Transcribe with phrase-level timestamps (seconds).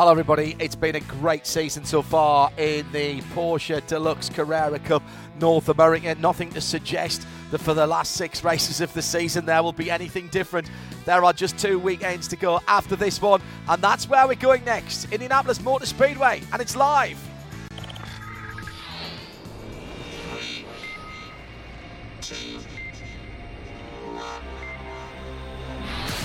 [0.00, 0.56] Hello, everybody.
[0.58, 5.02] It's been a great season so far in the Porsche Deluxe Carrera Cup
[5.38, 6.14] North America.
[6.14, 9.90] Nothing to suggest that for the last six races of the season there will be
[9.90, 10.70] anything different.
[11.04, 14.64] There are just two weekends to go after this one, and that's where we're going
[14.64, 17.18] next Indianapolis Motor Speedway, and it's live.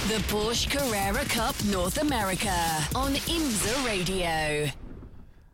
[0.08, 2.54] The Porsche Carrera Cup North America
[2.94, 4.72] on IMSA Radio.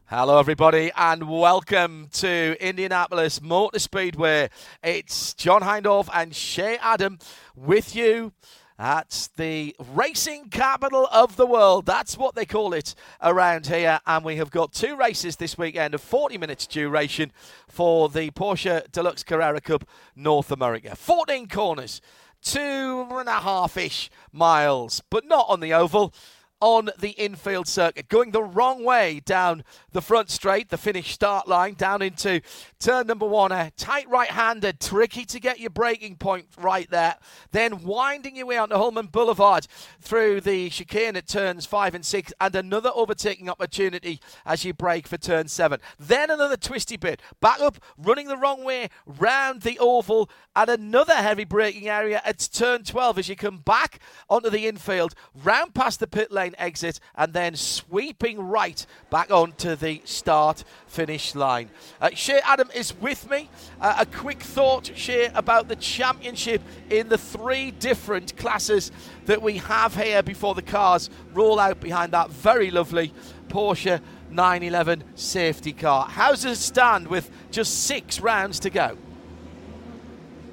[0.07, 4.49] Hello, everybody, and welcome to Indianapolis Motor Speedway.
[4.83, 7.17] It's John Hindhaugh and Shea Adam
[7.55, 8.33] with you.
[8.77, 11.85] That's the racing capital of the world.
[11.85, 14.01] That's what they call it around here.
[14.05, 17.31] And we have got two races this weekend of 40 minutes duration
[17.69, 20.93] for the Porsche Deluxe Carrera Cup North America.
[20.95, 22.01] 14 corners,
[22.41, 26.13] two and a half ish miles, but not on the oval
[26.61, 31.47] on the infield circuit, going the wrong way down the front straight, the finish start
[31.47, 32.39] line, down into
[32.79, 33.51] turn number one.
[33.51, 37.15] A tight right hander, tricky to get your breaking point right there.
[37.51, 39.67] Then winding your way onto Hulman Boulevard
[39.99, 45.07] through the chicane at turns five and six, and another overtaking opportunity as you break
[45.07, 45.79] for turn seven.
[45.99, 51.15] Then another twisty bit, back up, running the wrong way, round the oval, and another
[51.15, 55.99] heavy braking area at turn 12 as you come back onto the infield, round past
[55.99, 61.69] the pit lane exit and then sweeping right back onto the start finish line.
[61.99, 63.49] Uh, Shea Adam is with me.
[63.79, 68.91] Uh, a quick thought, Shea, about the championship in the three different classes
[69.25, 73.13] that we have here before the cars roll out behind that very lovely
[73.47, 76.07] Porsche 911 safety car.
[76.07, 78.97] How does it stand with just six rounds to go?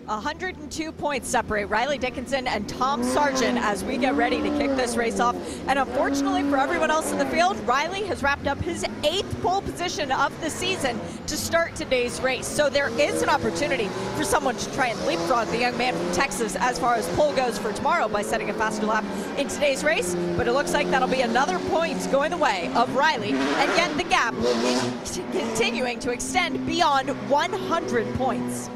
[0.08, 4.96] 102 points separate Riley Dickinson and Tom Sargent as we get ready to kick this
[4.96, 5.36] race off.
[5.68, 9.60] And unfortunately for everyone else in the field, Riley has wrapped up his eighth pole
[9.60, 12.46] position of the season to start today's race.
[12.46, 16.10] So there is an opportunity for someone to try and leapfrog the young man from
[16.12, 19.04] Texas as far as pole goes for tomorrow by setting a faster lap
[19.36, 20.14] in today's race.
[20.36, 23.32] But it looks like that'll be another point going the way of Riley.
[23.32, 28.70] And yet the gap is continuing to extend beyond 100 points.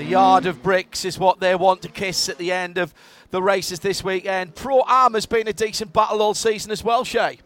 [0.00, 2.94] The yard of bricks is what they want to kiss at the end of
[3.32, 4.54] the races this weekend.
[4.54, 7.38] Pro Am has been a decent battle all season as well, Shea.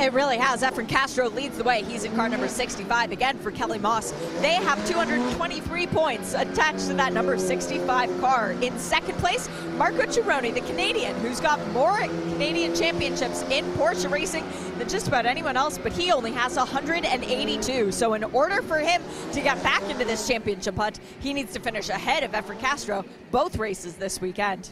[0.00, 0.62] It really has.
[0.62, 1.82] Efren Castro leads the way.
[1.82, 4.12] He's in car number 65 again for Kelly Moss.
[4.40, 8.52] They have 223 points attached to that number 65 car.
[8.62, 14.48] In second place, Marco Cirone, the Canadian, who's got more Canadian championships in Porsche racing
[14.78, 17.92] than just about anyone else, but he only has 182.
[17.92, 19.02] So in order for him
[19.32, 23.04] to get back into this championship hunt, he needs to finish ahead of Efren Castro
[23.30, 24.70] both races this weekend.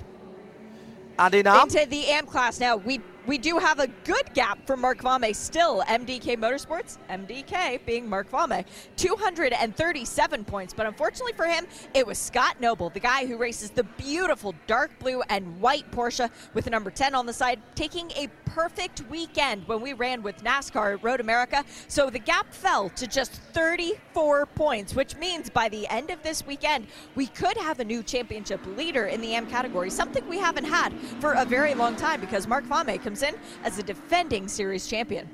[1.18, 4.74] And in Into the AM class now, we we do have a good gap for
[4.74, 5.82] Mark Kvamme still.
[5.82, 8.64] MDK Motorsports, MDK being Mark Kvamme,
[8.96, 10.72] 237 points.
[10.72, 14.98] But unfortunately for him, it was Scott Noble, the guy who races the beautiful dark
[14.98, 19.68] blue and white Porsche with the number 10 on the side, taking a perfect weekend
[19.68, 21.62] when we ran with NASCAR at Road America.
[21.86, 26.46] So the gap fell to just 34 points, which means by the end of this
[26.46, 30.64] weekend, we could have a new championship leader in the M category, something we haven't
[30.64, 33.17] had for a very long time because Mark Vame comes
[33.64, 35.28] as the defending series champion.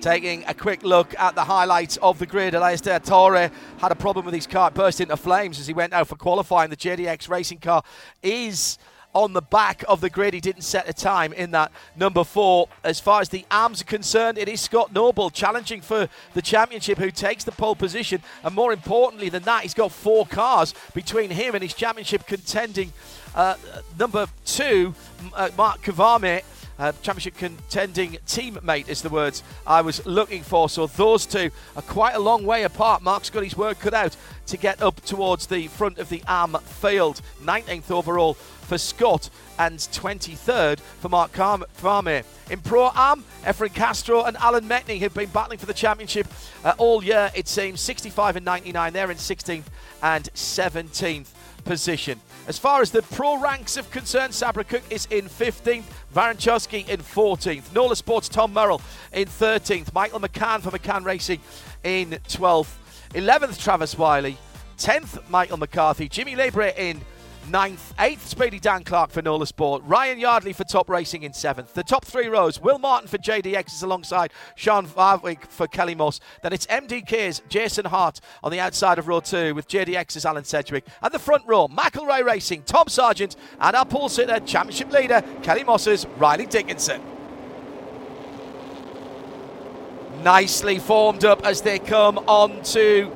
[0.00, 2.52] taking a quick look at the highlights of the grid.
[2.52, 6.08] De Torre had a problem with his car, burst into flames as he went out
[6.08, 6.68] for qualifying.
[6.68, 7.82] The JDX racing car
[8.22, 8.78] is
[9.14, 10.34] on the back of the grid.
[10.34, 12.68] He didn't set a time in that number four.
[12.82, 16.98] As far as the arms are concerned, it is Scott Noble challenging for the championship,
[16.98, 18.20] who takes the pole position.
[18.42, 22.92] And more importantly than that, he's got four cars between him and his championship contending
[23.34, 23.56] uh,
[23.98, 24.94] number two,
[25.34, 26.42] uh, Mark Kvamme.
[26.78, 30.68] Uh, championship contending teammate is the words I was looking for.
[30.68, 33.02] So those two are quite a long way apart.
[33.02, 34.16] Mark's got his work cut out
[34.46, 37.20] to get up towards the front of the AM field.
[37.42, 42.24] 19th overall for Scott and 23rd for Mark Kvamme.
[42.50, 46.26] In Pro Am, Efren Castro and Alan Metni have been battling for the championship
[46.64, 47.30] uh, all year.
[47.34, 48.92] It seems 65 and 99.
[48.92, 49.64] They're in 16th
[50.02, 51.28] and 17th
[51.64, 52.20] position.
[52.46, 57.00] As far as the pro ranks of concerned, Sabré Cook is in 15th, Varenchowski in
[57.00, 58.82] 14th, Nola Sports Tom Merrill
[59.14, 61.40] in 13th, Michael McCann for McCann Racing
[61.84, 62.74] in 12th,
[63.14, 64.36] 11th Travis Wiley,
[64.76, 67.00] 10th Michael McCarthy, Jimmy Llibre in
[67.48, 67.94] ninth.
[67.98, 69.82] Eighth, Speedy Dan Clark for Nola Sport.
[69.84, 71.74] Ryan Yardley for Top Racing in seventh.
[71.74, 76.20] The top three rows, Will Martin for JDX is alongside Sean Varwig for Kelly Moss.
[76.42, 80.84] Then it's MDK's Jason Hart on the outside of row two with JDX's Alan Sedgwick.
[81.02, 85.64] And the front row, McElrea Racing, Tom Sargent, and our pole sitter, championship leader, Kelly
[85.64, 87.00] Moss's Riley Dickinson.
[90.22, 93.14] Nicely formed up as they come onto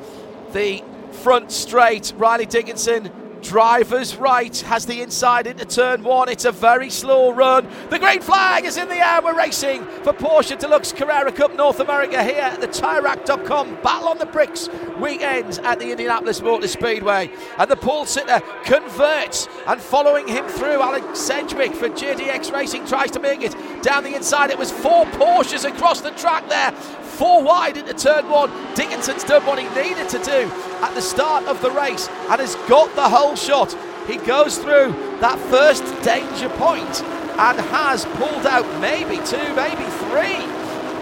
[0.53, 0.83] the
[1.23, 2.13] front straight.
[2.17, 3.11] Riley Dickinson
[3.43, 6.29] Driver's right has the inside into turn one.
[6.29, 7.69] It's a very slow run.
[7.91, 9.21] The green flag is in the air.
[9.23, 14.19] We're racing for Porsche Deluxe Carrera Cup North America here at the TireRack.com Battle on
[14.19, 14.69] the Bricks
[15.01, 17.31] weekend at the Indianapolis Motor Speedway.
[17.59, 23.11] And the pole sitter converts and following him through, Alex Sedgwick for JDX Racing tries
[23.13, 24.51] to make it down the inside.
[24.51, 26.73] It was four Porsches across the track there
[27.19, 28.51] four wide into turn one.
[28.75, 30.51] Dickinson's done what he needed to do
[30.81, 33.77] at the start of the race and has got the whole shot.
[34.07, 40.47] He goes through that first danger point and has pulled out maybe two, maybe three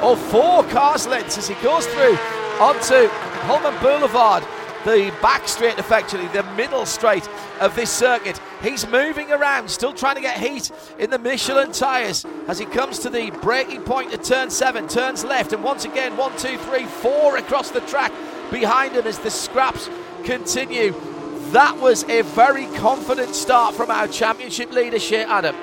[0.02, 2.16] or four cars lengths as he goes through
[2.58, 3.08] onto
[3.46, 4.42] Hulman Boulevard
[4.86, 7.28] the back straight, effectively, the middle straight
[7.60, 8.40] of this circuit.
[8.62, 12.98] He's moving around, still trying to get heat in the Michelin tyres as he comes
[13.00, 16.84] to the breaking point at turn seven, turns left, and once again, one, two, three,
[16.84, 18.12] four across the track
[18.50, 19.90] behind him as the scraps
[20.24, 20.94] continue.
[21.50, 24.98] That was a very confident start from our championship leader,
[25.28, 25.54] Adam.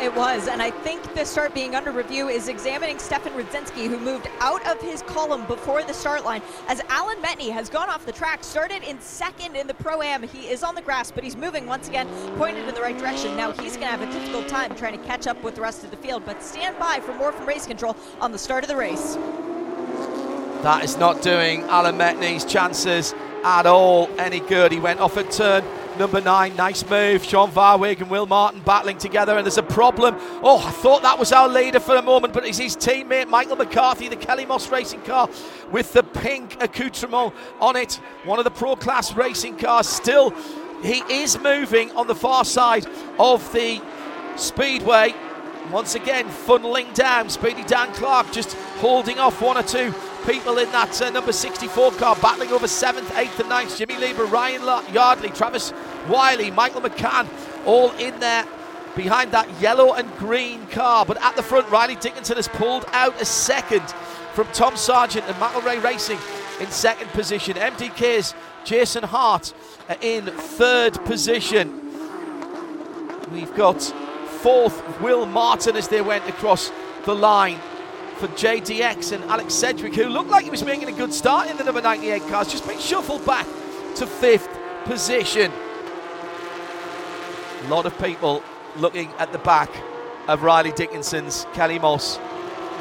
[0.00, 3.98] It was, and I think the start being under review is examining Stefan Rzadzinski, who
[3.98, 8.04] moved out of his column before the start line, as Alan Metni has gone off
[8.04, 10.24] the track, started in second in the Pro-Am.
[10.24, 13.36] He is on the grass, but he's moving once again, pointed in the right direction.
[13.36, 15.84] Now he's going to have a difficult time trying to catch up with the rest
[15.84, 18.68] of the field, but stand by for more from Race Control on the start of
[18.68, 19.14] the race.
[20.62, 23.14] That is not doing Alan Metni's chances
[23.44, 24.72] at all any good.
[24.72, 25.64] He went off a turn
[25.98, 26.56] number nine.
[26.56, 27.24] Nice move.
[27.24, 30.16] Sean Varwig and Will Martin battling together, and there's a problem.
[30.42, 33.56] Oh, I thought that was our leader for a moment, but it's his teammate Michael
[33.56, 35.28] McCarthy, the Kelly Moss racing car
[35.70, 37.94] with the pink accoutrement on it.
[38.24, 39.88] One of the pro class racing cars.
[39.88, 40.30] Still,
[40.82, 42.86] he is moving on the far side
[43.18, 43.80] of the
[44.36, 45.14] speedway.
[45.70, 47.30] Once again, funneling down.
[47.30, 49.94] Speedy Dan Clark just holding off one or two
[50.26, 53.76] people in that uh, number 64 car, battling over 7th, 8th, and 9th.
[53.78, 54.62] Jimmy Llibre, Ryan
[54.92, 55.72] Yardley, Travis
[56.08, 57.28] Wiley, Michael McCann,
[57.66, 58.46] all in there
[58.96, 61.04] behind that yellow and green car.
[61.04, 63.82] But at the front, Riley Dickinson has pulled out a second
[64.32, 66.18] from Tom Sargent and McElrea Racing
[66.60, 67.56] in second position.
[67.56, 68.34] MDK's
[68.64, 69.52] Jason Hart
[69.88, 71.80] uh, in third position.
[73.32, 76.70] We've got fourth Will Martin as they went across
[77.04, 77.58] the line
[78.24, 81.58] for JDX and Alex Sedgwick, who looked like he was making a good start in
[81.58, 83.46] the number 98 cars, just been shuffled back
[83.96, 84.48] to fifth
[84.84, 85.52] position.
[87.64, 88.42] A lot of people
[88.76, 89.70] looking at the back
[90.26, 92.18] of Riley Dickinson's Kelly Moss,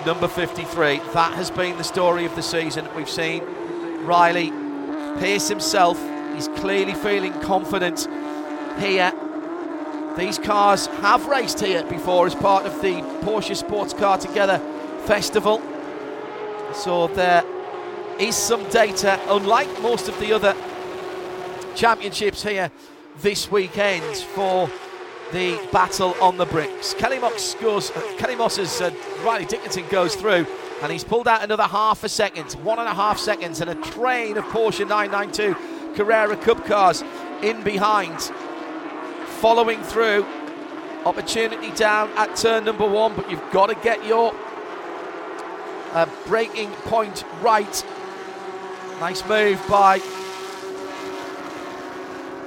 [0.05, 0.99] number 53.
[1.11, 2.88] That has been the story of the season.
[2.95, 3.43] We've seen
[4.05, 4.51] Riley
[5.19, 6.01] pace himself.
[6.35, 8.07] He's clearly feeling confident
[8.79, 9.12] here.
[10.17, 14.62] These cars have raced here before as part of the Porsche Sports Car Together
[15.05, 15.62] festival.
[16.74, 17.43] So there
[18.19, 20.55] is some data, unlike most of the other
[21.75, 22.72] championships here
[23.22, 24.69] this weekend for
[25.31, 26.93] the battle on the bricks.
[26.93, 27.91] Kelly Moss scores.
[28.17, 28.91] Kelly Moss's uh,
[29.24, 30.45] Riley Dickinson goes through
[30.81, 33.75] and he's pulled out another half a second, one and a half seconds, and a
[33.75, 37.03] train of Porsche 992 Carrera Cup cars
[37.41, 38.19] in behind.
[39.39, 40.25] Following through,
[41.05, 44.33] opportunity down at turn number one, but you've got to get your
[45.93, 47.85] a breaking point right.
[49.00, 50.00] Nice move by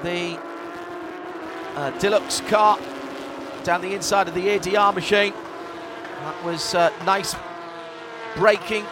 [0.03, 0.39] the
[1.75, 2.79] uh, Deluxe car
[3.65, 5.33] down the inside of the ADR machine.
[6.21, 7.35] That was uh, nice
[8.37, 8.85] braking.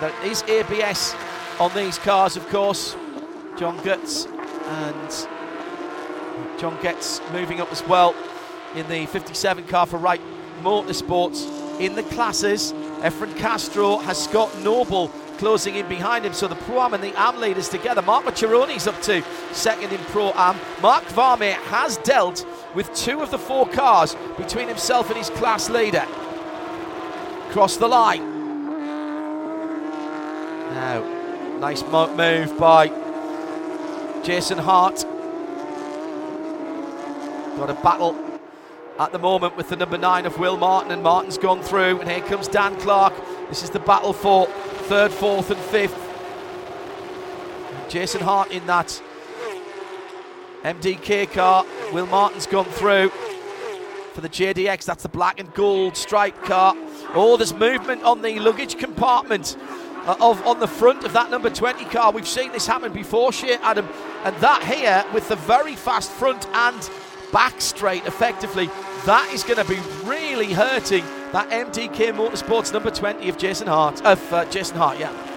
[0.00, 1.14] There is ABS
[1.60, 2.96] on these cars, of course.
[3.56, 4.26] John Gutz
[4.66, 5.28] and
[6.58, 8.14] John Getz moving up as well
[8.74, 10.20] in the 57 car for Wright
[10.62, 12.72] Motorsports in the classes.
[13.04, 16.32] Efren Castro has Scott Noble closing in behind him.
[16.32, 18.00] So the Pro Am and the Am leaders together.
[18.00, 20.56] Marco Cirone's up to second in Pro Am.
[20.80, 25.68] Mark Kvamme has dealt with two of the four cars between himself and his class
[25.68, 26.06] leader.
[27.50, 28.24] Cross the line.
[30.72, 32.88] Now, nice move by
[34.24, 35.04] Jason Hart.
[37.58, 38.23] Got a battle
[38.98, 42.00] at the moment with the number nine of Will Martin, and Martin's gone through.
[42.00, 43.14] And here comes Dan Clark.
[43.48, 44.46] This is the battle for
[44.86, 46.00] third, fourth, and fifth.
[47.88, 49.02] Jason Hart in that
[50.62, 51.64] MDK car.
[51.92, 53.10] Will Martin's gone through
[54.14, 54.84] for the JDX.
[54.84, 56.74] That's the black and gold striped car.
[57.14, 59.56] Oh, there's movement on the luggage compartment
[60.06, 62.12] uh, of on the front of that number 20 car.
[62.12, 63.88] We've seen this happen before, Shea Adam,
[64.24, 66.90] and that here with the very fast front and
[67.34, 68.66] back straight effectively.
[69.04, 74.00] That is going to be really hurting that MDK Motorsports number 20 of Jason Hart.
[74.06, 75.33] Of uh, Jason Hart, yeah.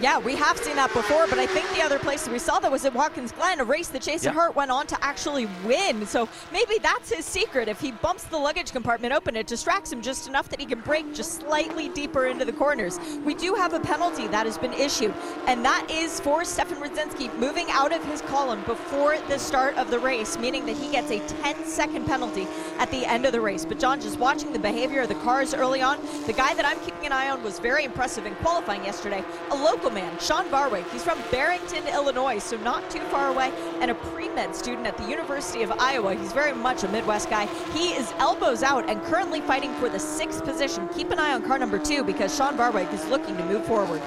[0.00, 2.72] Yeah, we have seen that before, but I think the other place we saw that
[2.72, 6.06] was at Watkins Glen, a race that Jason Hart went on to actually win.
[6.06, 7.68] So maybe that's his secret.
[7.68, 10.80] If he bumps the luggage compartment open, it distracts him just enough that he can
[10.80, 12.98] break just slightly deeper into the corners.
[13.26, 15.12] We do have a penalty that has been issued,
[15.46, 19.90] and that is for Stefan Rzadzinski moving out of his column before the start of
[19.90, 22.46] the race, meaning that he gets a 10 second penalty
[22.78, 23.66] at the end of the race.
[23.66, 26.80] But John, just watching the behavior of the cars early on, the guy that I'm
[26.80, 29.22] keeping an eye on was very impressive in qualifying yesterday.
[29.50, 30.88] A local man, Sean Varwig.
[30.90, 35.08] He's from Barrington, Illinois, so not too far away, and a pre-med student at the
[35.08, 36.14] University of Iowa.
[36.14, 37.46] He's very much a Midwest guy.
[37.72, 40.88] He is elbows out and currently fighting for the sixth position.
[40.90, 44.00] Keep an eye on car number two because Sean Varwig is looking to move forward.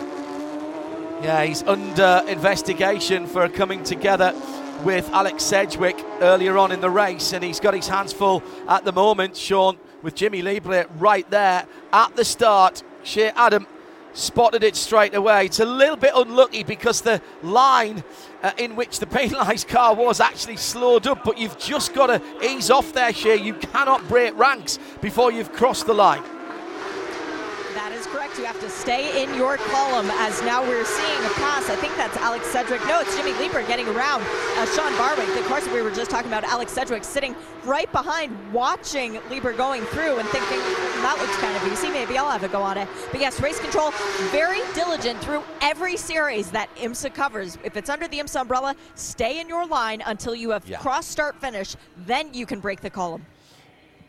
[1.22, 4.34] Yeah, he's under investigation for coming together
[4.84, 8.84] with Alex Sedgwick earlier on in the race, and he's got his hands full at
[8.84, 9.38] the moment.
[9.38, 12.84] Sean with Jimmy Llibre right there at the start.
[13.04, 13.68] Shea Adam
[14.14, 15.46] spotted it straight away.
[15.46, 18.04] It's a little bit unlucky because the line
[18.42, 22.22] uh, in which the penalised car was actually slowed up, but you've just got to
[22.46, 23.38] ease off there, Shea.
[23.38, 26.24] You cannot break ranks before you've crossed the line
[28.14, 28.38] correct.
[28.38, 31.70] You have to stay in your column as now we're seeing a pass.
[31.70, 32.86] I think that's Alex Sedgwick.
[32.86, 35.38] No, it's Jimmy Llibre getting around uh, Sean Varwig.
[35.40, 39.82] Of course, we were just talking about Alex Sedgwick sitting right behind, watching Llibre going
[39.86, 40.60] through and thinking,
[41.02, 41.90] that looks kind of easy.
[41.90, 42.88] Maybe I'll have a go on it.
[43.12, 43.92] But yes, race control,
[44.32, 47.58] very diligent through every series that IMSA covers.
[47.64, 50.78] If it's under the IMSA umbrella, stay in your line until you have yeah.
[50.78, 51.76] cross start finish.
[52.06, 53.26] Then you can break the column.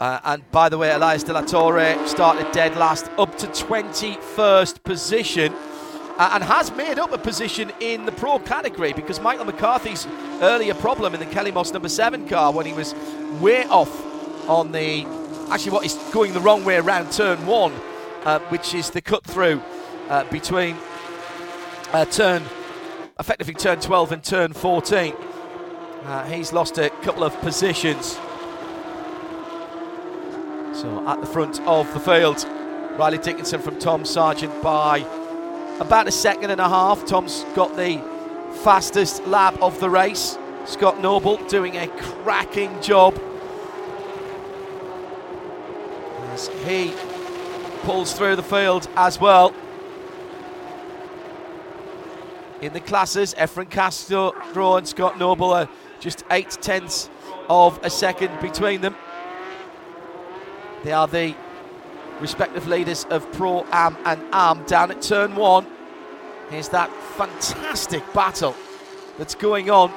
[0.01, 4.83] Uh, and by the way, Elias De La Torre started dead last, up to 21st
[4.83, 5.53] position,
[6.19, 10.07] uh, and has made up a position in the pro category because Michael McCarthy's
[10.41, 12.95] earlier problem in the Kelly Moss number seven car when he was
[13.41, 13.91] way off
[14.49, 15.07] on the
[15.51, 17.73] actually what is going the wrong way around turn one,
[18.25, 19.61] uh, which is the cut through
[20.09, 20.77] uh, between
[21.93, 22.43] uh, turn
[23.19, 25.15] effectively turn 12 and turn 14.
[26.05, 28.19] Uh, he's lost a couple of positions.
[30.75, 32.45] So at the front of the field,
[32.99, 34.99] Riley Dickinson from Tom Sargent by
[35.79, 37.07] about a second and a half.
[37.07, 38.03] Tom's got the
[38.65, 40.37] fastest lap of the race.
[40.67, 43.21] Scott Noble doing a cracking job
[46.33, 46.93] as he
[47.83, 49.55] pulls through the field as well.
[52.61, 55.69] In the classes, Efren Castro and Scott Noble are
[56.01, 57.11] just eight tenths
[57.49, 58.97] of a second between them.
[60.85, 61.35] They are the
[62.21, 65.67] respective leaders of Pro Am and Am down at turn one.
[66.51, 68.55] Here's that fantastic battle
[69.17, 69.91] that's going on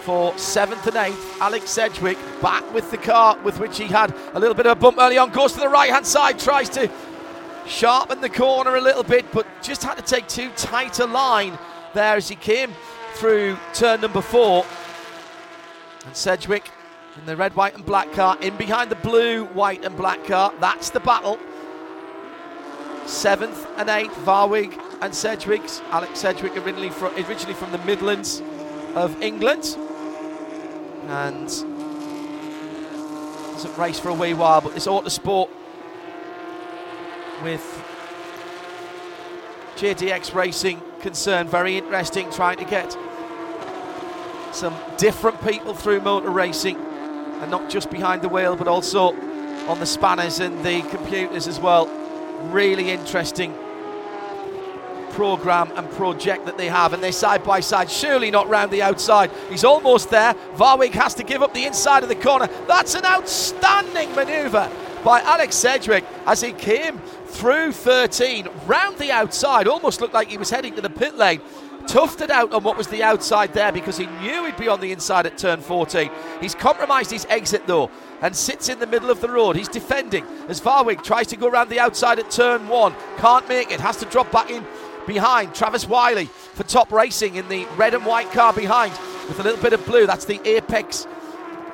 [0.00, 1.40] for seventh and eighth.
[1.42, 4.80] Alex Sedgwick back with the car with which he had a little bit of a
[4.80, 6.90] bump early on, goes to the right hand side, tries to
[7.66, 11.58] sharpen the corner a little bit, but just had to take too tight a line
[11.92, 12.72] there as he came
[13.12, 14.64] through turn number four.
[16.06, 16.70] And Sedgwick
[17.16, 20.52] in the red, white, and black car, in behind the blue, white, and black car.
[20.60, 21.38] That's the battle.
[23.06, 25.80] Seventh and eighth, Varwig and Sedgwick's.
[25.90, 28.42] Alex Sedgwick originally from, originally from the Midlands
[28.94, 29.76] of England.
[31.06, 31.46] And
[33.52, 35.48] doesn't race for a wee while, but this Autosport
[37.42, 37.62] with
[39.76, 42.96] JDX Racing concern, very interesting, trying to get
[44.52, 46.83] some different people through motor racing
[47.44, 49.12] and not just behind the wheel, but also
[49.68, 51.86] on the spanners and the computers as well.
[52.50, 53.54] Really interesting
[55.10, 57.90] program and project that they have, and they're side by side.
[57.90, 59.30] Surely not round the outside.
[59.50, 60.34] He's almost there.
[60.54, 62.48] Varwig has to give up the inside of the corner.
[62.66, 64.72] That's an outstanding manoeuvre
[65.04, 70.38] by Alex Sedgwick as he came through 13, round the outside, almost looked like he
[70.38, 71.42] was heading to the pit lane.
[71.86, 74.80] Toughed it out on what was the outside there because he knew he'd be on
[74.80, 76.10] the inside at turn 14.
[76.40, 77.90] He's compromised his exit though
[78.22, 79.56] and sits in the middle of the road.
[79.56, 82.94] He's defending as Varwig tries to go around the outside at turn one.
[83.18, 84.64] Can't make it, has to drop back in
[85.06, 85.54] behind.
[85.54, 88.92] Travis Wiley for top racing in the red and white car behind
[89.28, 90.06] with a little bit of blue.
[90.06, 91.06] That's the Apex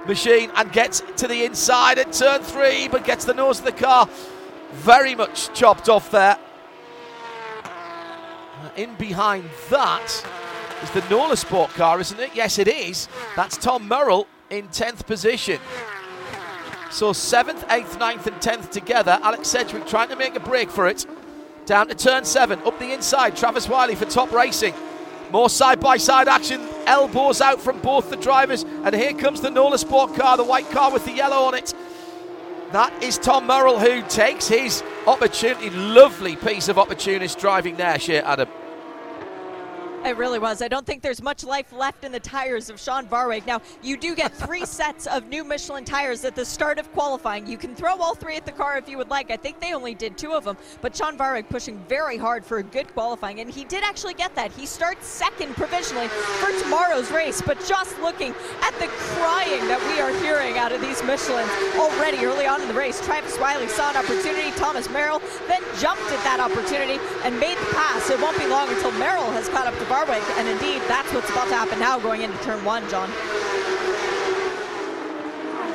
[0.07, 3.73] machine and gets to the inside at turn three, but gets the nose of the
[3.73, 4.09] car
[4.73, 6.39] very much chopped off there.
[8.77, 10.25] In behind that
[10.83, 12.31] is the Nola Sport car, isn't it?
[12.35, 13.09] Yes, it is.
[13.37, 15.61] That's Tom Merrill in 10th position.
[16.91, 19.19] So 7th, 8th, 9th, and 10th together.
[19.23, 21.07] Alex Sedgwick trying to make a break for it.
[21.67, 23.37] Down to turn 7, up the inside.
[23.37, 24.75] Travis Wiley for top racing.
[25.31, 26.61] More side by side action.
[26.87, 28.65] Elbows out from both the drivers.
[28.65, 31.75] And here comes the Nola Sport car, the white car with the yellow on it.
[32.73, 35.71] That is Tom Merrill who takes his opportunity.
[35.71, 38.49] Lovely piece of opportunist driving there, Shea Adam.
[40.05, 40.63] It really was.
[40.63, 43.47] I don't think there's much life left in the tires of Sean Varwig.
[43.47, 47.47] Now, you do get three sets of new Michelin tires at the start of qualifying.
[47.47, 49.31] You can throw all three at the car if you would like.
[49.31, 52.59] I think they only did two of them, but Sean Varwig pushing very hard for
[52.59, 54.53] a good qualifying, and he did actually get that.
[54.53, 58.87] He starts second provisionally for tomorrow's race, but just looking at the
[59.21, 63.05] crying that we are hearing out of these Michelins already early on in the race,
[63.05, 64.51] Travis Wiley saw an opportunity.
[64.53, 68.09] Thomas Merrill then jumped at that opportunity and made the pass.
[68.09, 71.29] It won't be long until Merrill has caught up to Varwig, and indeed, that's what's
[71.31, 73.11] about to happen now going into turn one, John.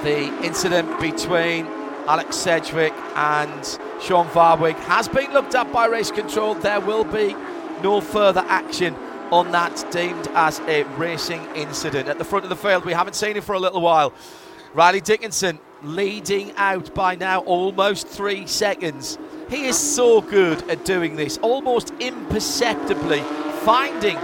[0.05, 1.65] The incident between
[2.07, 3.65] Alex Sedgwick and
[4.01, 6.55] Sean Varwig has been looked at by race control.
[6.55, 7.35] There will be
[7.83, 8.95] no further action
[9.31, 12.07] on that deemed as a racing incident.
[12.07, 14.13] At the front of the field, we haven't seen him for a little while.
[14.73, 19.17] Riley Dickinson leading out by now almost three seconds.
[19.49, 23.21] He is so good at doing this, almost imperceptibly
[23.65, 24.15] finding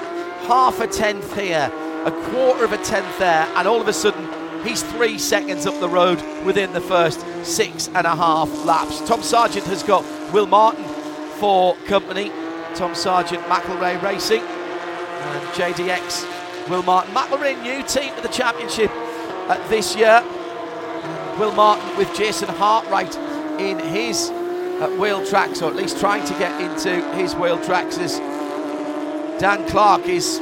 [0.45, 1.71] half a tenth here,
[2.05, 4.29] a quarter of a tenth there, and all of a sudden
[4.63, 9.01] he's three seconds up the road within the first six and a half laps.
[9.07, 10.85] Tom Sargent has got Will Martin
[11.39, 12.31] for company.
[12.75, 17.13] Tom Sargent, McElrea Racing, and JDX, Will Martin.
[17.13, 20.23] McElrea, new team to the championship uh, this year.
[21.39, 23.15] Will Martin with Jason Hartwright
[23.59, 27.97] in his uh, wheel tracks, or at least trying to get into his wheel tracks
[27.97, 28.19] as
[29.41, 30.35] Dan Clark is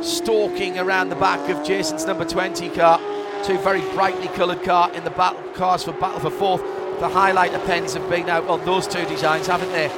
[0.00, 2.98] stalking around the back of Jason's number 20 car.
[3.44, 6.62] Two very brightly coloured car in the battle cars for battle for fourth.
[7.00, 9.90] The highlighter pens have been out on those two designs, haven't they?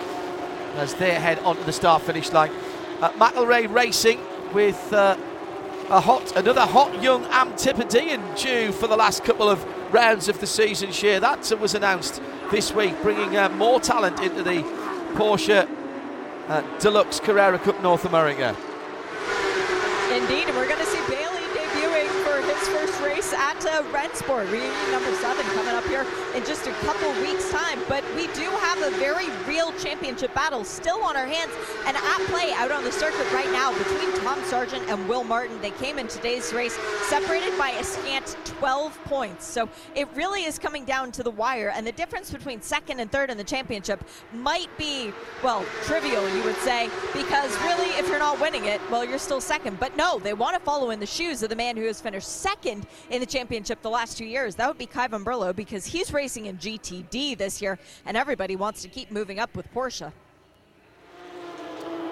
[0.75, 2.51] As they head onto the start finish line.
[3.01, 4.19] Uh, McElrea Racing
[4.53, 5.17] with uh,
[5.89, 10.49] a hot, another hot young Antipodean due for the last couple of rounds of the
[10.49, 10.91] season.
[10.91, 12.21] Share that was announced
[12.51, 14.63] this week, bringing uh, more talent into the
[15.15, 15.69] Porsche
[16.81, 18.55] Deluxe Carrera Cup North America.
[20.13, 21.32] Indeed, and we're going to see Bailey
[22.73, 27.13] first race at uh, Rennsport, reunion number seven, coming up here in just a couple
[27.21, 27.79] weeks' time.
[27.87, 31.53] But we do have a very real championship battle still on our hands
[31.85, 35.61] and at play out on the circuit right now between Tom Sargent and Will Martin.
[35.61, 36.75] They came in today's race
[37.09, 39.45] separated by a scant 12 points.
[39.45, 43.13] So it really is coming down to the wire, and the difference between second and
[43.13, 48.19] third in the championship might be, well, trivial, you would say, because really, if you're
[48.19, 49.79] not winning it, well, you're still second.
[49.79, 52.29] But no, they want to follow in the shoes of the man who has finished
[52.29, 54.55] second in the championship the last two years.
[54.57, 58.57] That would be Kay Van Berlo because he's racing in GTD this year, and everybody
[58.57, 60.13] wants to keep moving up with Porsche.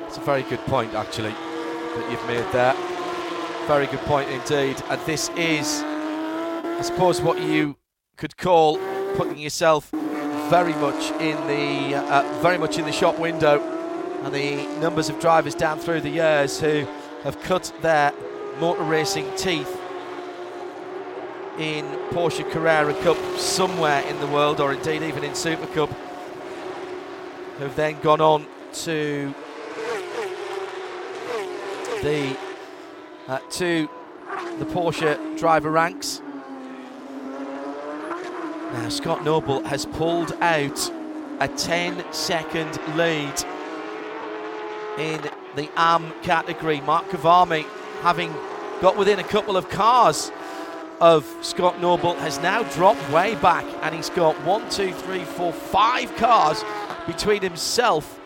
[0.06, 2.74] It's a very good point, actually, that you've made there.
[3.66, 4.82] Very good point indeed.
[4.88, 7.76] And this is, I suppose, what you
[8.16, 8.78] could call
[9.14, 9.90] putting yourself
[10.50, 13.60] very much in the uh, very much in the shop window,
[14.24, 16.84] and the numbers of drivers down through the years who
[17.22, 18.12] have cut their
[18.58, 19.79] motor racing teeth
[21.60, 25.90] in Porsche Carrera Cup somewhere in the world, or indeed even in Super Cup,
[27.58, 29.34] have then gone on to
[32.02, 32.34] the
[33.28, 33.90] uh, to
[34.58, 36.22] the Porsche driver ranks.
[38.72, 40.90] Now Scott Noble has pulled out
[41.40, 43.44] a 10 second lead
[44.96, 45.20] in
[45.56, 46.80] the AM category.
[46.80, 47.64] Mark Kvamme
[48.00, 48.34] having
[48.80, 50.32] got within a couple of cars
[51.00, 55.52] of Scott Noble has now dropped way back and he's got one, two, three, four,
[55.52, 56.62] five cars
[57.06, 58.20] between himself.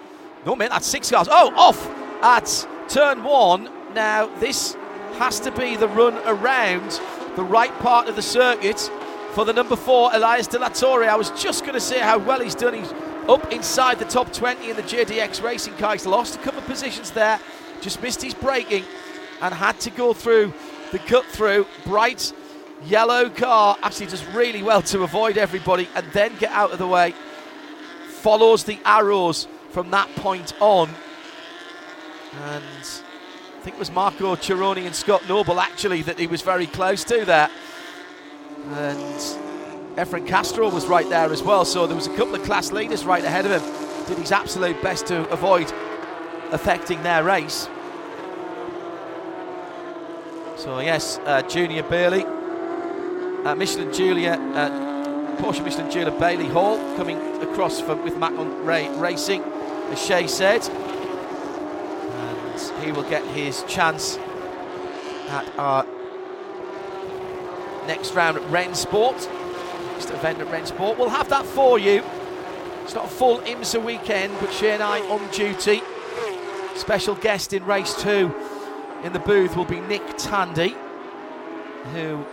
[0.44, 1.28] No, man, that's six cars.
[1.30, 1.88] Oh, off
[2.22, 3.70] at turn one.
[3.94, 4.74] Now, this
[5.18, 7.00] has to be the run around
[7.36, 8.90] the right part of the circuit
[9.32, 11.04] for the number four, Elias De La Torre.
[11.04, 12.74] I was just going to say how well he's done.
[12.74, 12.92] He's
[13.28, 15.92] up inside the top 20 in the JDX racing car.
[15.92, 17.40] He's lost a couple of positions there,
[17.80, 18.84] just missed his braking,
[19.40, 20.52] and had to go through
[20.92, 21.66] the cut through.
[21.84, 22.32] Bright
[22.84, 26.86] yellow car actually does really well to avoid everybody and then get out of the
[26.86, 27.14] way.
[28.08, 30.88] Follows the arrows from that point on.
[32.42, 36.66] And I think it was Marco Cirone and Scott Noble actually that he was very
[36.66, 37.50] close to there.
[38.72, 38.98] And
[39.96, 41.64] Efren Castro was right there as well.
[41.64, 44.06] So there was a couple of class leaders right ahead of him.
[44.06, 45.72] Did his absolute best to avoid
[46.50, 47.68] affecting their race.
[50.56, 52.24] So yes, uh, Junior Bailey,
[53.44, 59.42] uh, Michelin Julia, uh, Porsche Michelin Julia Bailey Hall coming across from, with McElrea Racing,
[59.42, 60.66] as Shea said.
[62.10, 64.16] And he will get his chance
[65.28, 65.84] at our
[67.86, 69.30] next round at Rennsport.
[69.92, 70.98] Next event at Rennsport.
[70.98, 72.02] We'll have that for you.
[72.82, 75.82] It's not a full IMSA weekend, but Shea and I on duty.
[76.76, 78.34] Special guest in race two
[79.04, 80.74] in the booth will be Nick Tandy,
[81.92, 82.24] who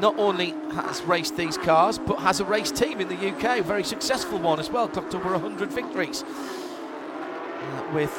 [0.00, 3.62] not only has raced these cars, but has a race team in the UK, a
[3.62, 8.12] very successful one as well, clocked over 100 victories uh, with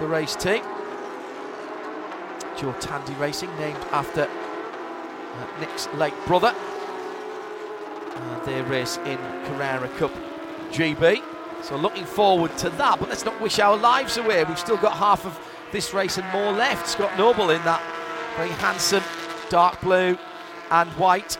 [0.00, 0.62] the race team.
[2.56, 6.54] Joe Tandy Racing, named after uh, Nick's late brother.
[8.14, 10.12] Uh, they race in Carrera Cup
[10.72, 11.22] GB.
[11.62, 14.42] So looking forward to that, but let's not wish our lives away.
[14.44, 15.38] We've still got half of
[15.72, 16.88] this race and more left.
[16.88, 17.82] Scott Noble in that
[18.36, 19.02] very handsome
[19.50, 20.18] dark blue
[20.70, 21.38] and white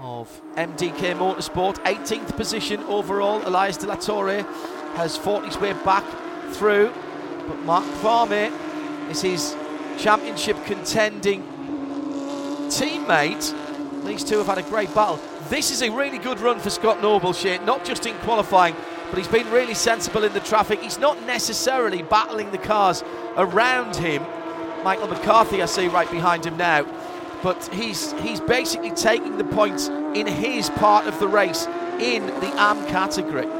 [0.00, 1.74] of MDK Motorsport.
[1.84, 3.46] 18th position overall.
[3.46, 4.42] Elias De La Torre
[4.94, 6.04] has fought his way back
[6.52, 6.92] through,
[7.46, 8.50] but Mark Kvamme
[9.10, 9.56] is his
[9.98, 11.42] championship contending
[12.68, 13.54] teammate.
[14.04, 15.20] These two have had a great battle.
[15.48, 18.74] This is a really good run for Scott Noble, Shane, not just in qualifying,
[19.10, 20.80] but he's been really sensible in the traffic.
[20.80, 23.04] He's not necessarily battling the cars
[23.36, 24.24] around him.
[24.84, 26.84] Michael McCarthy, I see right behind him now,
[27.42, 31.66] but he's he's basically taking the points in his part of the race
[32.00, 33.59] in the AM category.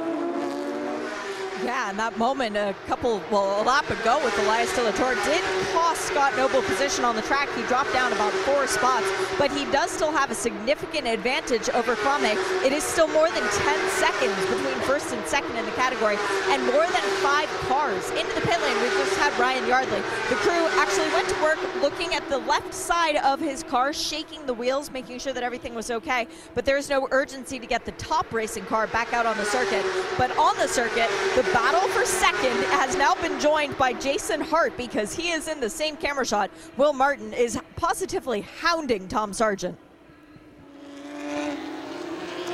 [1.70, 6.00] Yeah, and that moment a couple, well, a lap ago with Elias Torre did cost
[6.00, 7.48] Scott Noble position on the track.
[7.54, 9.06] He dropped down about four spots,
[9.38, 12.34] but he does still have a significant advantage over Kvamme.
[12.66, 16.16] It is still more than 10 seconds between first and second in the category,
[16.50, 18.82] and more than five cars into the pit lane.
[18.82, 20.00] We just had Ryan Yardley.
[20.28, 24.44] The crew actually went to work looking at the left side of his car, shaking
[24.44, 26.26] the wheels, making sure that everything was okay.
[26.54, 29.86] But there's no urgency to get the top racing car back out on the circuit.
[30.18, 34.74] But on the circuit, the battle for second has now been joined by Jason Hart
[34.78, 36.50] because he is in the same camera shot.
[36.78, 39.76] Will Martin is positively hounding Tom Sargent.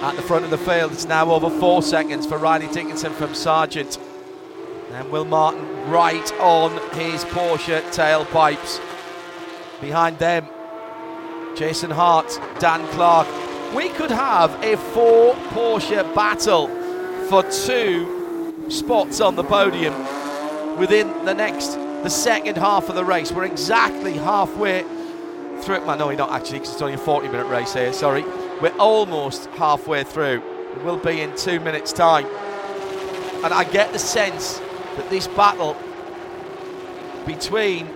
[0.01, 3.33] At the front of the field, it's now over four seconds for Riley Dickinson from
[3.33, 3.97] Sargent.
[4.91, 8.81] And Will Martin right on his Porsche tailpipes.
[9.81, 10.49] Behind them,
[11.55, 13.29] Jason Hart, Dan Clark.
[13.73, 16.67] We could have a four Porsche battle
[17.29, 18.16] for two
[18.69, 19.95] spots on the podium
[20.77, 23.33] within the next, the second half of the race.
[23.33, 24.83] We're exactly halfway
[25.63, 25.85] through.
[25.85, 28.25] Well, no, we're not actually, because it's only a 40 minute race here, sorry.
[28.61, 30.43] We're almost halfway through.
[30.73, 32.27] It will be in two minutes' time.
[33.45, 34.59] And I get the sense
[34.97, 35.77] that this battle
[37.27, 37.89] between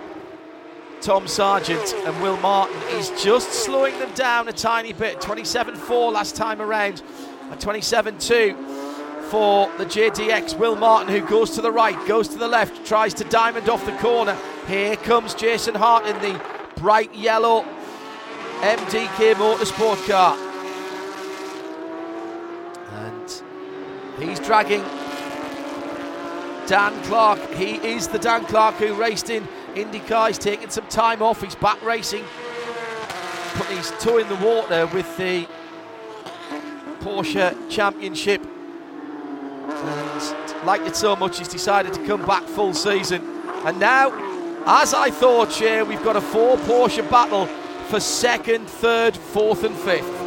[1.01, 5.19] Tom Sargent and Will Martin is just slowing them down a tiny bit.
[5.19, 7.01] 27 4 last time around,
[7.49, 8.80] and 27 2
[9.31, 10.57] for the JDX.
[10.57, 13.85] Will Martin, who goes to the right, goes to the left, tries to diamond off
[13.85, 14.37] the corner.
[14.67, 16.39] Here comes Jason Hart in the
[16.75, 17.63] bright yellow
[18.59, 20.37] MDK Motorsport car.
[22.91, 23.41] And
[24.21, 24.83] he's dragging
[26.67, 27.39] Dan Clark.
[27.53, 30.27] He is the Dan Clark who raced in IndyCar.
[30.27, 31.41] He's taking some time off.
[31.41, 32.25] He's back racing,
[33.53, 35.47] putting his toe in the water with the
[36.99, 38.45] Porsche Championship.
[39.71, 43.21] And liked it so much, he's decided to come back full season.
[43.65, 44.11] And now,
[44.65, 47.47] as I thought, Shea, we've got a four Porsche battle
[47.87, 50.17] for second, third, fourth, and fifth.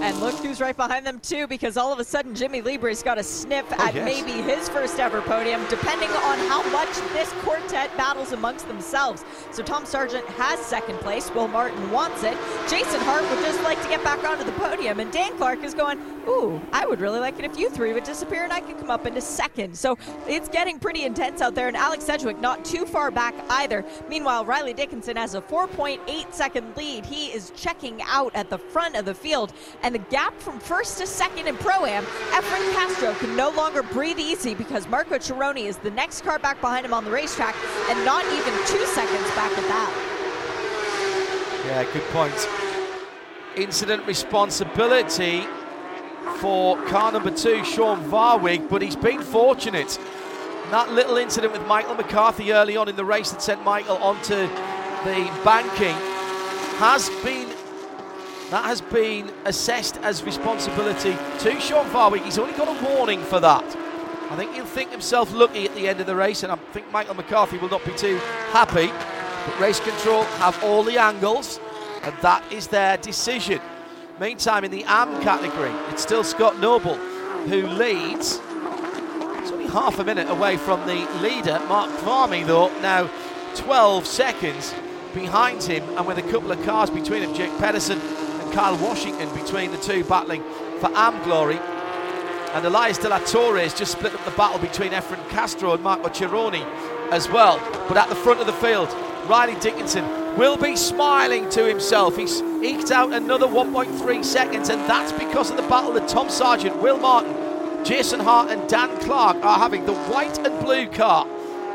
[0.00, 3.18] And look who's right behind them too, because all of a sudden Jimmy Llibre's got
[3.18, 4.04] a sniff Oh, at yes.
[4.04, 9.24] maybe his first ever podium, depending on how much this quartet battles amongst themselves.
[9.50, 11.34] So Tom Sargent has second place.
[11.34, 12.36] Will Martin wants it.
[12.70, 15.74] Jason Hart would just like to get back onto the podium, and Dan Clark is
[15.74, 18.78] going, ooh, I would really like it if you three would disappear and I could
[18.78, 19.76] come up into second.
[19.76, 23.84] So it's getting pretty intense out there, and Alex Sedgwick not too far back either.
[24.08, 27.06] Meanwhile, Riley Dickinson has a 4.8 second lead.
[27.06, 30.98] He is checking out at the front of the field, and the gap from first
[30.98, 35.64] to second in Pro Am, Efren Castro can no longer breathe easy because Marco Cirone
[35.64, 37.54] is the next car back behind him on the racetrack,
[37.88, 40.04] and not even two seconds back at that.
[41.66, 42.48] Yeah, good point.
[43.56, 45.46] Incident responsibility
[46.40, 49.98] for car number two, Sean Varwig, but he's been fortunate.
[50.70, 54.34] That little incident with Michael McCarthy early on in the race that sent Michael onto
[55.04, 55.96] the banking
[56.78, 57.48] has been
[58.50, 62.24] that has been assessed as responsibility to Sean Varwig.
[62.24, 63.64] He's only got a warning for that.
[64.30, 66.90] I think he'll think himself lucky at the end of the race, and I think
[66.90, 68.16] Michael McCarthy will not be too
[68.52, 68.86] happy.
[68.86, 71.60] But race control have all the angles,
[72.02, 73.60] and that is their decision.
[74.20, 76.96] Meantime, in the AM category, it's still Scott Noble
[77.46, 78.40] who leads.
[78.42, 83.08] It's only half a minute away from the leader, Mark Kvamme, though, now
[83.54, 84.74] 12 seconds
[85.14, 89.32] behind him, and with a couple of cars between him, Jake Pedersen and Kyle Washington
[89.34, 90.42] between the two battling
[90.80, 91.60] for AM glory.
[92.54, 95.82] And Elias De La Torre has just split up the battle between Efren Castro and
[95.84, 96.64] Marco Cirone
[97.12, 97.60] as well.
[97.86, 98.88] But at the front of the field,
[99.28, 100.04] Riley Dickinson
[100.38, 102.16] will be smiling to himself.
[102.16, 106.80] He's eked out another 1.3 seconds, and that's because of the battle that Tom Sargent,
[106.80, 107.34] Will Martin,
[107.84, 109.84] Jason Hart, and Dan Clark are having.
[109.84, 111.26] The white and blue car,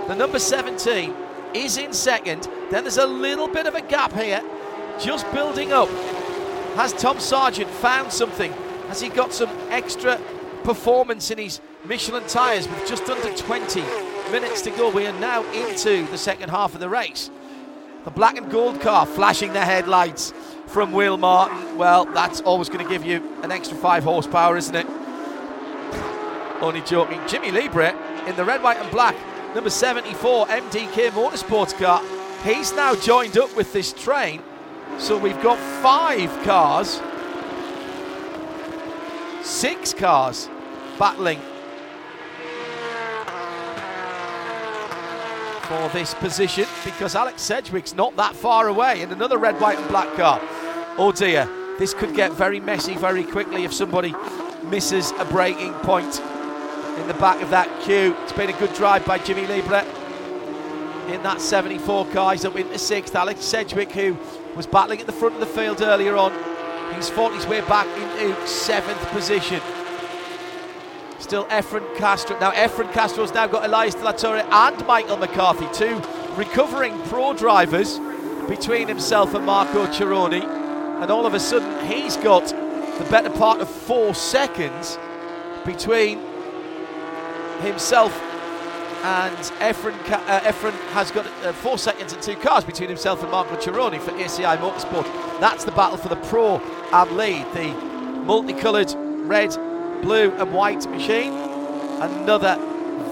[0.08, 1.14] the number 17,
[1.54, 2.48] is in second.
[2.72, 4.42] Then there's a little bit of a gap here,
[4.98, 5.90] just building up.
[6.76, 8.54] Has Tom Sargent found something?
[8.88, 10.22] Has he got some extra
[10.64, 13.82] performance in his Michelin tyres with just under 20
[14.32, 14.90] minutes to go?
[14.90, 17.30] We are now into the second half of the race.
[18.04, 20.34] The black and gold car flashing the headlights
[20.68, 21.78] from Will Martin.
[21.78, 24.86] Well, that's always going to give you an extra five horsepower, isn't it?
[26.60, 27.22] Only joking.
[27.28, 27.96] Jimmy Llibre
[28.28, 29.16] in the red, white, and black,
[29.56, 32.02] number 74 MDK Motorsports car.
[32.44, 34.42] He's now joined up with this train.
[34.98, 37.02] So we've got five cars,
[39.44, 40.50] six cars
[41.00, 41.40] battling
[45.74, 49.88] for this position because Alex Sedgwick's not that far away in another red, white, and
[49.88, 50.40] black car.
[51.00, 54.14] Oh dear, this could get very messy very quickly if somebody
[54.66, 56.20] misses a breaking point
[57.00, 58.16] in the back of that queue.
[58.22, 59.84] It's been a good drive by Jimmy Llibre
[61.12, 62.34] in that 74 car.
[62.34, 63.16] He's up into sixth.
[63.16, 64.16] Alex Sedgwick, who
[64.56, 66.32] was battling at the front of the field earlier on,
[66.94, 69.60] he's fought his way back into seventh position.
[71.24, 72.38] Still Efren Castro.
[72.40, 76.02] Now Efren Castro's now got Elias De La Torre and Michael McCarthy, two
[76.36, 77.98] recovering pro drivers
[78.50, 80.44] between himself and Marco Cirone.
[81.02, 85.00] And all of a sudden he's got the better part of four seconds
[85.66, 86.20] between
[87.62, 88.12] himself
[89.04, 93.32] and Efren, uh, Efren has got uh, four seconds and two cars between himself and
[93.32, 95.06] Marco Cirone for ACI Motorsport.
[95.40, 97.46] That's the battle for the Pro Am lead.
[97.54, 97.74] The
[98.24, 98.94] multicoloured
[99.26, 99.58] red,
[100.04, 101.34] blue and white machine.
[102.02, 102.58] Another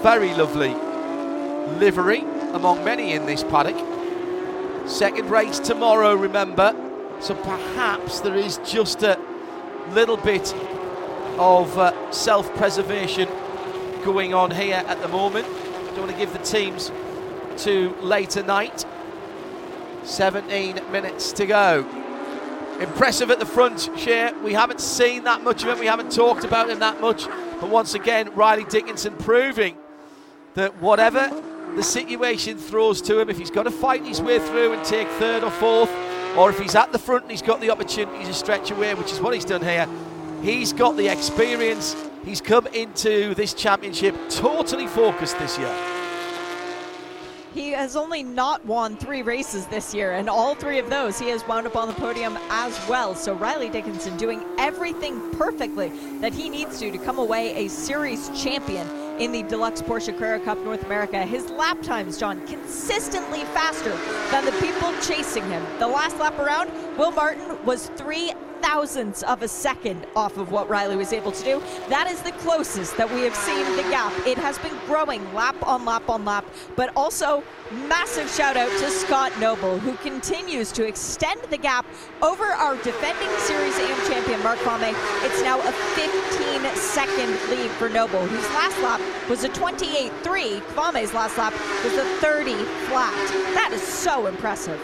[0.02, 0.74] very lovely
[1.78, 2.20] livery
[2.52, 3.76] among many in this paddock.
[4.86, 6.76] Second race tomorrow, remember.
[7.20, 9.18] So perhaps there is just a
[9.90, 10.52] little bit
[11.38, 13.28] of uh, self preservation
[14.04, 15.46] going on here at the moment.
[15.94, 16.92] Don't want to give the teams
[17.58, 18.84] to later night.
[20.04, 22.01] 17 minutes to go.
[22.80, 24.32] Impressive at the front, Shea.
[24.42, 25.78] We haven't seen that much of him.
[25.78, 27.26] We haven't talked about him that much.
[27.60, 29.76] But once again, Riley Dickinson proving
[30.54, 31.30] that whatever
[31.76, 35.08] the situation throws to him, if he's got to fight his way through and take
[35.10, 35.90] third or fourth,
[36.36, 39.12] or if he's at the front and he's got the opportunity to stretch away, which
[39.12, 39.86] is what he's done here,
[40.42, 41.94] he's got the experience.
[42.24, 46.01] He's come into this championship totally focused this year.
[47.54, 51.28] He has only not won three races this year, and all three of those he
[51.28, 53.14] has wound up on the podium as well.
[53.14, 58.30] So Riley Dickinson doing everything perfectly that he needs to to come away a series
[58.30, 58.88] champion
[59.18, 61.22] in the Deluxe Porsche Carrera Cup North America.
[61.26, 63.94] His lap times, John, consistently faster
[64.30, 65.62] than the people chasing him.
[65.78, 70.68] The last lap around, Will Martin was three thousandths of a second off of what
[70.68, 71.62] Riley was able to do.
[71.88, 74.12] That is the closest that we have seen the gap.
[74.26, 76.46] It has been growing lap on lap on lap,
[76.76, 77.42] but also
[77.88, 81.86] massive shout out to Scott Noble, who continues to extend the gap
[82.22, 84.94] over our defending Series AM champion Mark Kvamme.
[85.24, 90.60] It's now a 15 second lead for Noble, whose last lap was a 28.3.
[90.60, 91.52] Kvamme's last lap
[91.84, 92.52] was a 30
[92.86, 93.12] flat.
[93.54, 94.80] That is so impressive.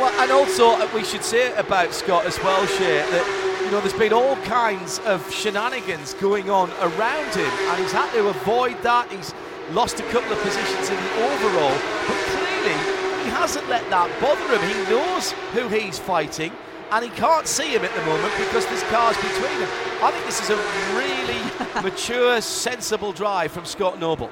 [0.00, 3.80] Well, and also uh, we should say about Scott as well, Shea, that you know,
[3.82, 8.82] there's been all kinds of shenanigans going on around him, and he's had to avoid
[8.82, 9.12] that.
[9.12, 9.34] He's
[9.72, 11.76] lost a couple of positions in the overall,
[12.08, 12.80] but clearly
[13.24, 14.64] he hasn't let that bother him.
[14.72, 16.50] He knows who he's fighting,
[16.92, 19.68] and he can't see him at the moment because there's cars between them.
[20.00, 20.56] I think this is a
[20.96, 24.30] really mature, sensible drive from Scott Noble.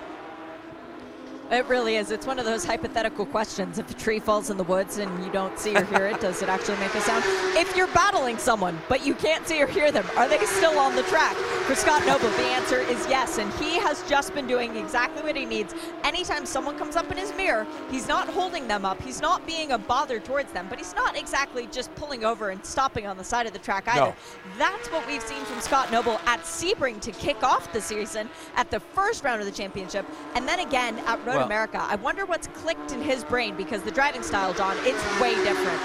[1.50, 2.10] It really is.
[2.10, 3.78] It's one of those hypothetical questions.
[3.78, 6.42] If a tree falls in the woods and you don't see or hear it, does
[6.42, 7.24] it actually make a sound?
[7.56, 10.94] If you're battling someone, but you can't see or hear them, are they still on
[10.94, 11.34] the track?
[11.66, 13.38] For Scott Noble, the answer is yes.
[13.38, 15.74] And he has just been doing exactly what he needs.
[16.04, 19.00] Anytime someone comes up in his mirror, he's not holding them up.
[19.00, 22.62] He's not being a bother towards them, but he's not exactly just pulling over and
[22.64, 24.10] stopping on the side of the track either.
[24.10, 24.14] No.
[24.58, 28.70] That's what we've seen from Scott Noble at Sebring to kick off the season at
[28.70, 31.80] the first round of the championship, and then again at Road Well- America.
[31.80, 35.80] I wonder what's clicked in his brain because the driving style, Don, it's way different.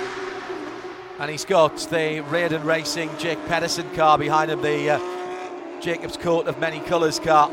[1.19, 6.47] And he's got the Reardon Racing Jake Pedersen car behind him, the uh, Jacob's Coat
[6.47, 7.51] of Many Colours car.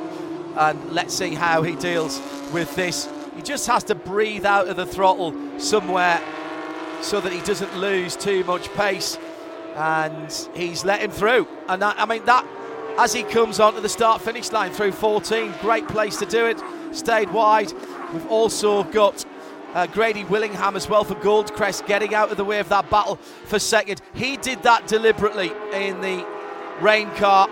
[0.57, 2.21] And let's see how he deals
[2.53, 3.09] with this.
[3.37, 6.21] He just has to breathe out of the throttle somewhere
[7.03, 9.19] so that he doesn't lose too much pace.
[9.77, 11.47] And he's let him through.
[11.69, 12.45] And that, I mean, that
[12.99, 16.61] as he comes onto the start finish line through 14, great place to do it.
[16.93, 17.73] Stayed wide.
[18.13, 19.25] We've also got
[19.75, 23.17] uh, Grady Willingham as well for Goldcrest getting out of the way of that battle
[23.45, 24.03] for second.
[24.15, 26.27] He did that deliberately in the
[26.81, 27.49] rain car.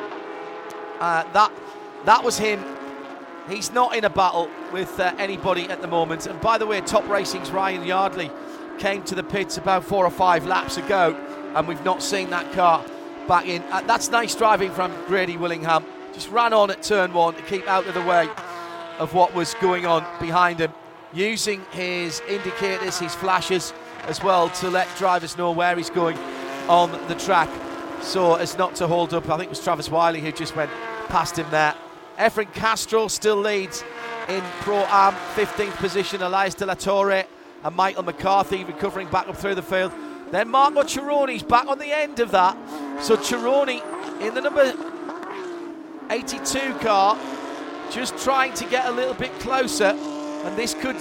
[0.99, 1.53] Uh, that
[2.05, 2.65] that was him.
[3.49, 6.27] He's not in a battle with uh, anybody at the moment.
[6.27, 8.31] And by the way, Top Racing's Ryan Yardley
[8.79, 11.15] came to the pits about four or five laps ago,
[11.55, 12.85] and we've not seen that car
[13.27, 13.63] back in.
[13.71, 15.85] Uh, that's nice driving from Grady Willingham.
[16.13, 18.29] Just ran on at turn one to keep out of the way
[18.99, 20.73] of what was going on behind him,
[21.13, 23.73] using his indicators, his flashes
[24.07, 26.19] as well to let drivers know where he's going
[26.69, 27.49] on the track
[28.03, 29.29] so as not to hold up.
[29.29, 30.71] I think it was Travis Wiley who just went
[31.09, 31.75] past him there.
[32.19, 33.85] Efren Castro still leads
[34.29, 36.23] in Pro Am, 15th position.
[36.23, 37.25] Elias De La Torre
[37.65, 39.93] and Michael McCarthy recovering back up through the field.
[40.31, 42.57] Then Marco Cirone's back on the end of that.
[43.03, 43.83] So Cironi
[44.21, 44.75] in the number
[46.11, 47.17] 82 car
[47.91, 49.95] just trying to get a little bit closer,
[50.45, 51.01] and this could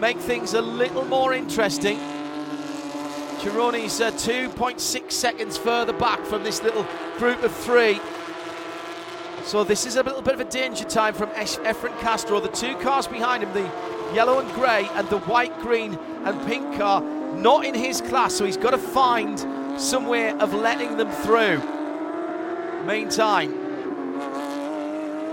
[0.00, 1.98] make things a little more interesting.
[3.38, 6.86] Cirone's uh, 2.6 seconds further back from this little
[7.18, 8.00] group of three.
[9.44, 12.40] So this is a little bit of a danger time from Efren Castro.
[12.40, 13.70] The two cars behind him, the
[14.14, 18.44] yellow and grey and the white, green and pink car, not in his class, so
[18.44, 19.38] he's got to find
[19.80, 21.62] some way of letting them through.
[22.84, 23.67] Meantime,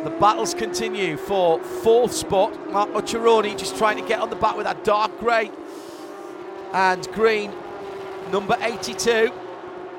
[0.06, 2.54] the battles continue for fourth spot.
[2.72, 5.50] Marco Cirone just trying to get on the back with that dark grey
[6.74, 7.52] and green.
[8.32, 9.34] Number 82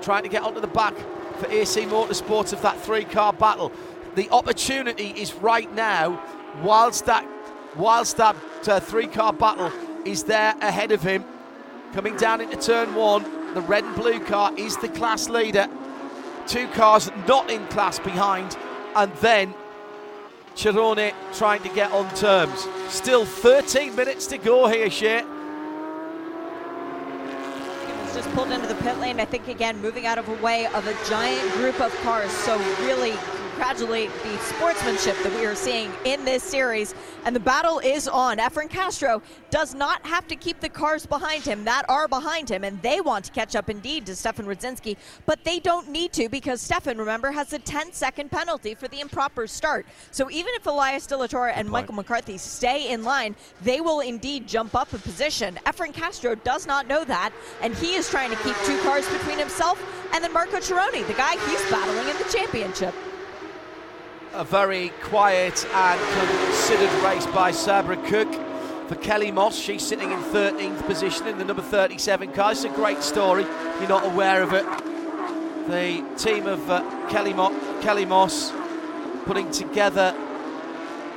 [0.03, 0.95] trying to get onto the back
[1.39, 3.73] for AC Motorsports of that three car battle.
[4.15, 6.23] The opportunity is right now,
[6.63, 7.27] whilst that,
[7.75, 8.37] whilst that
[8.69, 9.73] uh, three car battle
[10.05, 11.25] is there ahead of him.
[11.95, 15.67] Coming down into turn one, the red and blue car is the class leader.
[16.47, 18.57] Two cars not in class behind,
[18.95, 19.53] and then
[20.57, 22.67] Cirone trying to get on terms.
[22.89, 25.23] Still 13 minutes to go here, Shea.
[28.15, 29.21] Just pulled into the pit lane.
[29.21, 32.31] I think again moving out of a way of a giant group of cars.
[32.31, 33.13] So really
[33.57, 36.95] congratulate the sportsmanship that we are seeing in this series.
[37.25, 38.37] And the battle is on.
[38.37, 42.65] Efren Castro does not have to keep the cars behind him that are behind him,
[42.65, 46.29] and they want to catch up indeed to Stefan Rzadzinski, but they don't need to
[46.29, 49.87] because Stefan, remember, has a 10 second penalty for the improper start.
[50.11, 54.01] So even if Elias De La Torre and Michael McCarthy stay in line, they will
[54.01, 55.59] indeed jump up a position.
[55.65, 59.39] Efren Castro does not know that, and he is trying to keep two cars between
[59.39, 62.95] himself and then Marco Cirone, the guy he's battling in the championship.
[64.37, 65.99] A very quiet and
[66.45, 68.31] considered race by Sabré Cook.
[68.87, 72.53] For Kelly Moss, she's sitting in 13th position in the number 37 car.
[72.53, 73.45] It's a great story.
[73.45, 74.67] If you're not aware of it.
[75.69, 78.53] The team of uh, Kelly, Mo- Kelly Moss
[79.25, 80.15] putting together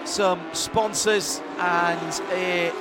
[0.06, 2.72] some sponsors and a,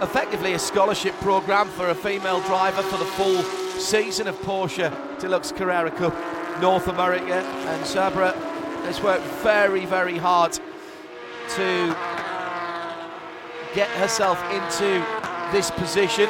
[0.00, 3.42] effectively a scholarship program for a female driver for the full
[3.80, 6.14] season of Porsche Deluxe Carrera Cup
[6.60, 7.34] North America.
[7.34, 8.32] And Sabra
[8.86, 11.96] has worked very, very hard to
[13.74, 15.04] get herself into
[15.52, 16.28] this position.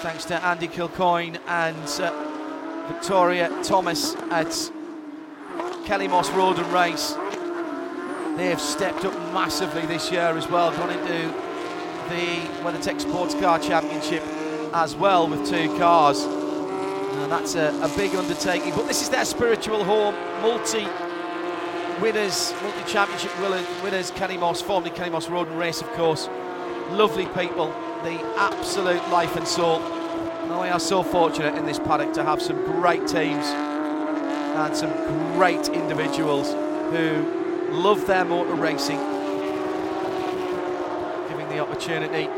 [0.00, 4.72] Thanks to Andy Kilcoyne and uh, Victoria Thomas at
[5.84, 7.12] Kelly Moss Road and Race.
[8.36, 11.28] They have stepped up massively this year as well, gone into
[12.08, 14.22] the WeatherTech Sports Car Championship
[14.72, 16.22] as well with two cars.
[16.22, 18.72] And that's a, a big undertaking.
[18.74, 20.86] But this is their spiritual home, multi
[22.00, 23.30] winners, multi championship
[23.82, 26.28] winners, Kenny Moss, formerly Kenny Moss Road and Race, of course.
[26.90, 27.66] Lovely people,
[28.02, 29.80] the absolute life and soul.
[29.80, 34.92] And we are so fortunate in this paddock to have some great teams and some
[35.36, 36.52] great individuals
[36.90, 38.98] who love their motor racing,
[41.28, 42.28] giving the opportunity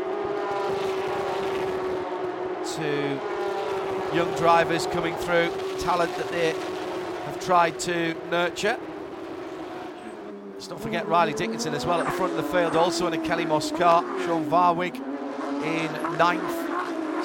[2.75, 3.19] to
[4.15, 5.49] young drivers coming through,
[5.79, 6.51] talent that they
[7.25, 8.77] have tried to nurture.
[10.61, 13.13] Let's not forget Riley Dickinson as well at the front of the field, also in
[13.13, 14.03] a Kelly Moss car.
[14.19, 14.93] Sean Varwig
[15.63, 16.43] in ninth,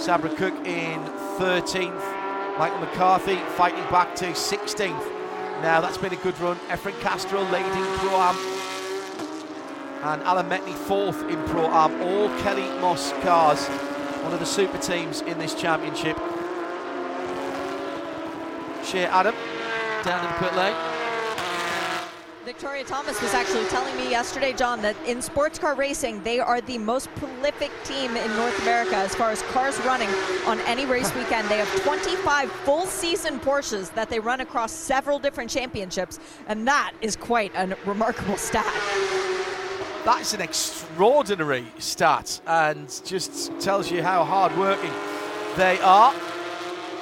[0.02, 0.98] Sabré Cook in
[1.36, 5.12] 13th, Michael McCarthy fighting back to 16th.
[5.60, 6.56] Now that's been a good run.
[6.70, 8.36] Efren Castro leading Pro Am,
[10.04, 12.00] and Alan Metni fourth in Pro Am.
[12.00, 13.66] All Kelly Moss cars,
[14.24, 16.16] one of the super teams in this championship.
[18.82, 19.34] Shea Adam
[20.04, 20.95] down in the pit lane.
[22.46, 26.60] Victoria Thomas was actually telling me yesterday, John, that in sports car racing, they are
[26.60, 30.08] the most prolific team in North America as far as cars running
[30.46, 31.48] on any race weekend.
[31.48, 36.92] They have 25 full season Porsches that they run across several different championships, and that
[37.00, 38.72] is quite a remarkable stat.
[40.04, 44.92] That's an extraordinary stat and just tells you how hard working
[45.56, 46.14] they are.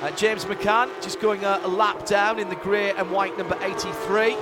[0.01, 3.59] Uh, James McCann just going a, a, lap down in the grey and white number
[3.61, 4.37] 83.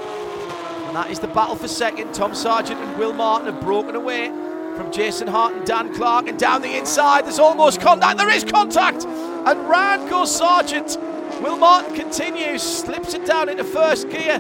[0.93, 2.12] And that is the battle for second.
[2.12, 4.28] Tom Sargent and Will Martin have broken away
[4.76, 6.28] from Jason Hart and Dan Clark.
[6.28, 8.18] And down the inside, there's almost contact.
[8.18, 9.07] There is contact.
[9.07, 10.99] And round goes Sargent.
[11.40, 14.38] Will Martin continues, slips it down into first gear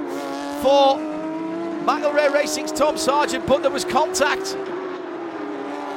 [0.60, 0.98] for
[1.86, 4.54] McElrea Racing's Tom Sargent, but there was contact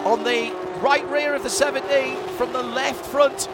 [0.05, 3.49] on the right rear of the 17 from the left front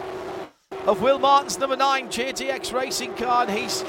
[0.86, 3.82] of Will Martin's number nine JDX racing car, and he's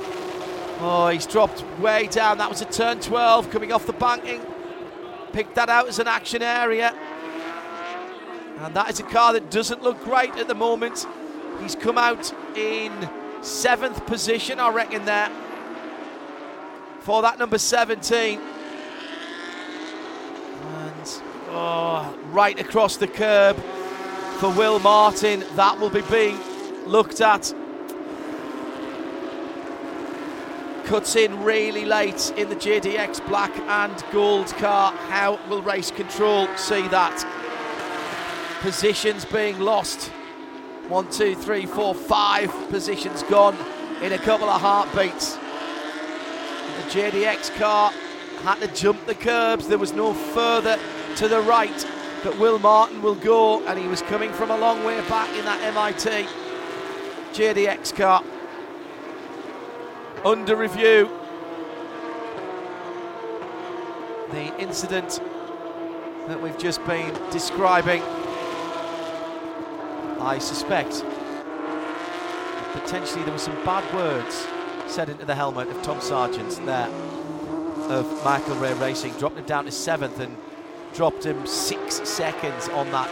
[0.79, 2.37] oh he's dropped way down.
[2.37, 4.41] That was a turn 12 coming off the banking.
[5.31, 6.93] Picked that out as an action area,
[8.59, 11.07] and that is a car that doesn't look great at the moment.
[11.61, 13.09] He's come out in
[13.41, 15.31] seventh position, I reckon there
[17.03, 18.39] for that number 17.
[20.61, 23.57] And oh, right across the curb
[24.39, 25.43] for Will Martin.
[25.55, 26.39] That will be being
[26.85, 27.53] looked at.
[30.85, 34.91] Cuts in really late in the JDX black and gold car.
[34.91, 37.25] How will race control see that?
[38.59, 40.09] Positions being lost.
[40.89, 43.55] One, two, three, four, five positions gone
[44.01, 45.35] in a couple of heartbeats.
[45.35, 47.93] The JDX car
[48.43, 49.69] had to jump the curbs.
[49.69, 50.77] There was no further
[51.15, 51.87] to the right,
[52.25, 55.45] but Will Martin will go, and he was coming from a long way back in
[55.45, 56.27] that MIT.
[57.31, 58.21] JDX car
[60.25, 61.09] under review.
[64.31, 65.19] The incident
[66.27, 68.01] that we've just been describing,
[70.19, 71.03] I suspect
[72.71, 74.47] potentially there were some bad words
[74.87, 76.87] said into the helmet of Tom Sargent there
[77.89, 80.37] of McElrea Racing, dropped him down to seventh and
[80.93, 83.09] dropped him six seconds on that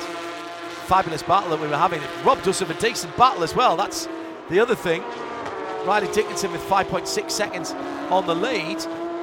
[0.87, 2.01] fabulous battle that we were having.
[2.01, 3.75] It robbed us of a decent battle as well.
[3.75, 4.07] That's
[4.49, 5.03] the other thing.
[5.85, 7.71] Riley Dickinson with 5.6 seconds
[8.11, 8.77] on the lead.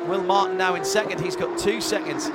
[0.09, 1.21] Will Martin now in second.
[1.21, 2.29] He's got two seconds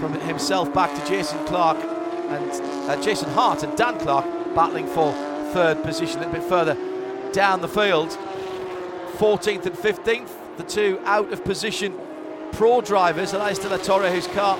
[0.00, 2.50] from himself back to Jason Clark and
[2.90, 4.24] uh, Jason Hart and Dan Clark
[4.54, 5.12] battling for
[5.52, 6.74] third position a little bit further
[7.32, 8.10] down the field.
[9.18, 11.94] 14th and 15th, the two out of position
[12.52, 13.32] pro drivers.
[13.32, 14.58] Elias De La Torre, whose car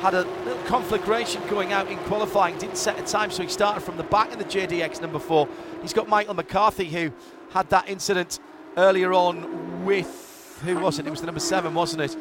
[0.00, 3.80] had a little conflagration going out in qualifying, didn't set a time, so he started
[3.80, 5.48] from the back in the JDX number four.
[5.80, 7.12] He's got Michael McCarthy, who
[7.52, 8.40] had that incident
[8.76, 11.06] earlier on with who was it?
[11.06, 12.16] It was the number seven, wasn't it?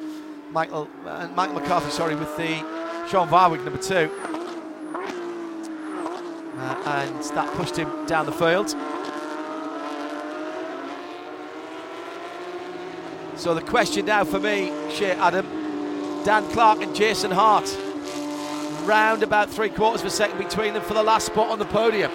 [0.51, 2.57] Michael uh, Michael McCarthy, sorry, with the
[3.09, 4.11] Sean Varwig number two,
[6.57, 8.69] uh, and that pushed him down the field.
[13.37, 15.45] So the question now for me, Shea Adam,
[16.25, 17.65] Dan Clark and Jason Hart.
[18.85, 21.65] Round about three quarters of a second between them for the last spot on the
[21.65, 22.11] podium.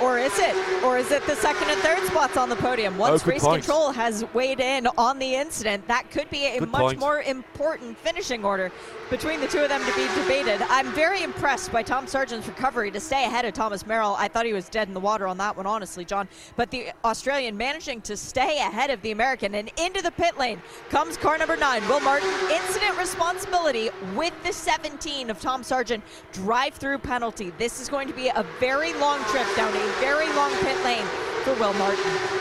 [0.00, 0.82] Or is it?
[0.82, 2.94] Or is it the second and third spots on the podium?
[2.96, 3.62] Oh, Once oh, race point.
[3.62, 6.98] control has weighed in on the incident, that could be a good much point.
[6.98, 8.72] more important finishing order
[9.10, 10.62] between the two of them to be debated.
[10.70, 14.14] I'm very impressed by Tom Sargent's recovery to stay ahead of Thomas Merrill.
[14.18, 16.28] I thought he was dead in the water on that one, honestly, John.
[16.56, 20.62] But the Australian managing to stay ahead of the American and into the pit lane
[20.88, 22.30] comes car number nine, Will Martin.
[22.50, 26.02] Incident responsibility with the 17 of Tom Sargent.
[26.32, 27.52] Drive through penalty.
[27.58, 31.06] This is going to be a very long trip down a very long pit lane
[31.44, 32.40] for Will Martin.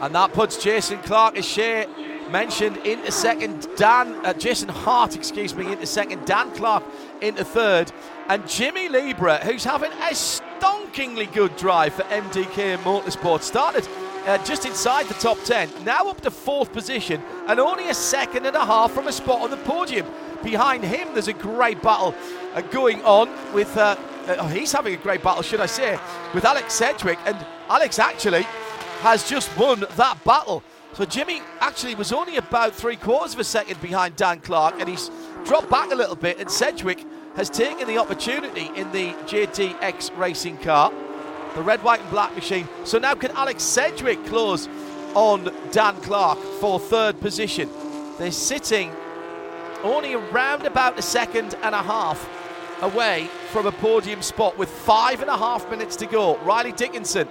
[0.00, 1.86] And that puts Jason Clark, as Shea
[2.30, 3.68] mentioned, into second.
[3.76, 6.24] Dan, uh, Jason Hart, excuse me, into second.
[6.24, 6.84] Dan Clark
[7.20, 7.92] into third.
[8.28, 13.86] And Jimmy Llibre, who's having a stonkingly good drive for MDK Motorsport, started
[14.26, 18.46] uh, just inside the top 10, now up to fourth position, and only a second
[18.46, 20.06] and a half from a spot on the podium.
[20.42, 22.14] Behind him, there's a great battle
[22.54, 23.76] uh, going on with.
[23.76, 25.98] Uh, Uh, oh, he's having a great battle, should I say,
[26.34, 27.18] with Alex Sedgwick.
[27.26, 27.36] And
[27.68, 28.42] Alex actually
[29.00, 30.62] has just won that battle.
[30.92, 34.88] So Jimmy actually was only about three quarters of a second behind Dan Clark, and
[34.88, 35.10] he's
[35.44, 36.38] dropped back a little bit.
[36.38, 37.04] And Sedgwick
[37.36, 40.92] has taken the opportunity in the JTX racing car,
[41.54, 42.68] the red, white, and black machine.
[42.84, 44.68] So now can Alex Sedgwick close
[45.14, 47.70] on Dan Clark for third position?
[48.18, 48.92] They're sitting
[49.82, 52.28] only around about a second and a half
[52.82, 56.36] away from a podium spot with five and a half minutes to go.
[56.38, 57.28] Riley Dickinson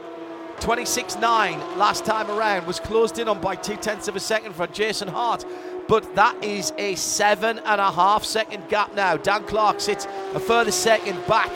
[0.60, 4.54] 26 9 last time around was closed in on by two tenths of a second
[4.54, 5.46] for Jason Hart.
[5.88, 9.18] But that is a seven and a half second gap now.
[9.18, 11.52] Dan Clark sits a further second back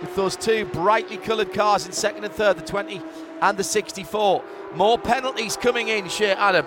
[0.00, 3.00] with those two brightly coloured cars in second and third, the 20
[3.42, 4.42] and the 64.
[4.74, 6.66] More penalties coming in, Shea Adam.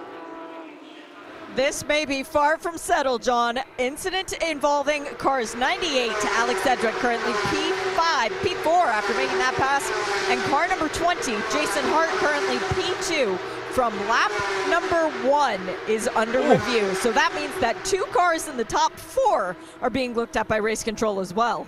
[1.56, 3.60] This may be far from settled, John.
[3.80, 9.90] Incident involving cars 98 to Alex Sedgwick, currently P5, P4 after making that pass,
[10.30, 13.38] and car number 20, Jason Hart, currently P2
[13.72, 14.32] from lap
[14.70, 16.52] number one is under Ooh.
[16.52, 16.94] review.
[16.96, 20.58] So that means that two cars in the top four are being looked at by
[20.58, 21.68] race control as well.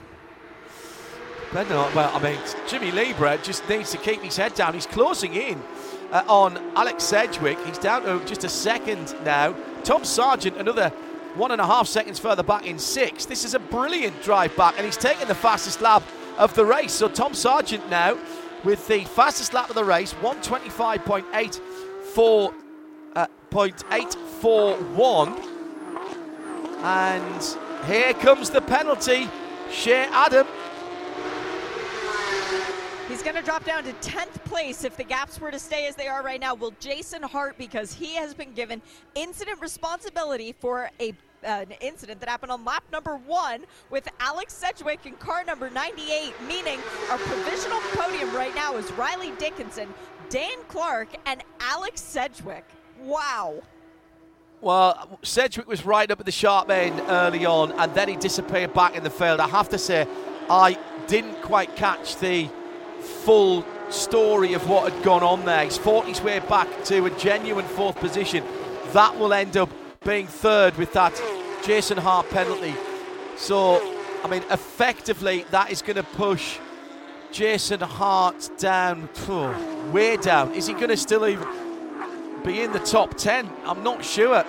[1.53, 4.73] Well, I mean, Jimmy Llibre just needs to keep his head down.
[4.73, 5.61] He's closing in
[6.11, 7.59] uh, on Alex Sedgwick.
[7.65, 9.55] He's down to just a second now.
[9.83, 10.89] Tom Sargent, another
[11.35, 13.29] one and a half seconds further back in sixth.
[13.29, 16.03] This is a brilliant drive back, and he's taken the fastest lap
[16.37, 16.93] of the race.
[16.93, 18.17] So Tom Sargent now
[18.63, 22.53] with the fastest lap of the race, 125.84
[23.15, 25.47] uh, 0.841.
[26.83, 29.29] And here comes the penalty.
[29.71, 30.47] Shea Adam
[33.21, 35.95] He's going to drop down to 10th place if the gaps were to stay as
[35.95, 36.55] they are right now.
[36.55, 38.81] Will Jason Hart, because he has been given
[39.13, 41.13] incident responsibility for a
[41.43, 46.33] an incident that happened on lap number one with Alex Sedgwick in car number 98,
[46.47, 46.79] meaning
[47.11, 49.93] our provisional podium right now is Riley Dickinson,
[50.31, 52.65] Dan Clark, and Alex Sedgwick.
[53.01, 53.61] Wow.
[54.61, 58.73] Well, Sedgwick was right up at the sharp end early on, and then he disappeared
[58.73, 59.39] back in the field.
[59.39, 60.07] I have to say,
[60.49, 62.49] I didn't quite catch the
[63.01, 65.63] full story of what had gone on there.
[65.63, 68.43] He's fought his way back to a genuine fourth position.
[68.93, 69.69] That will end up
[70.03, 71.13] being third with that
[71.63, 72.73] Jason Hart penalty.
[73.37, 73.81] So,
[74.23, 76.57] I mean, effectively, that is going to push
[77.31, 79.09] Jason Hart down,
[79.91, 80.53] way down.
[80.53, 81.47] Is he going to still even
[82.43, 83.49] be in the top 10?
[83.65, 84.43] I'm not sure.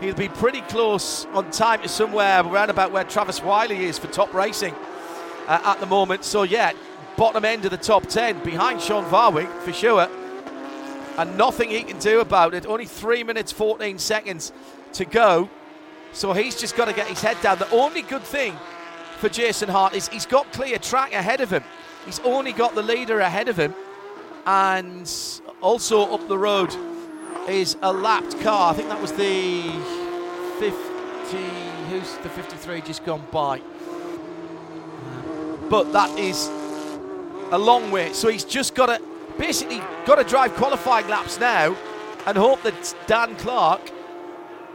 [0.00, 4.06] He'll be pretty close on time to somewhere around about where Travis Wiley is for
[4.06, 4.74] top racing
[5.46, 6.24] uh, at the moment.
[6.24, 6.72] So, yeah,
[7.16, 10.08] bottom end of the top 10 behind Sean Varwig for sure.
[11.18, 12.66] And nothing he can do about it.
[12.66, 14.52] Only 3 minutes 14 seconds
[14.94, 15.50] to go.
[16.12, 17.58] So he's just got to get his head down.
[17.58, 18.56] The only good thing
[19.18, 21.62] for Jason Hart is he's got clear track ahead of him.
[22.06, 23.74] He's only got the leader ahead of him.
[24.46, 25.10] And
[25.60, 26.74] also up the road
[27.48, 28.72] is a lapped car.
[28.72, 29.70] I think that was the
[30.58, 31.60] 50.
[31.90, 33.60] Who's the 53 just gone by?
[35.68, 36.48] But that is
[37.50, 38.12] a long way.
[38.12, 39.02] So he's just got to
[39.38, 41.76] basically got to drive qualifying laps now
[42.26, 43.80] and hope that Dan Clark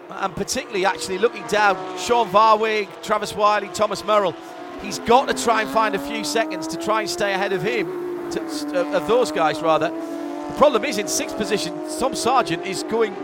[0.09, 4.35] and particularly actually looking down Sean Varwig, Travis Wiley, Thomas Merrill,
[4.81, 7.61] he's got to try and find a few seconds to try and stay ahead of
[7.61, 9.89] him, to, of those guys rather.
[9.89, 13.15] The problem is in sixth position, Tom Sargent is going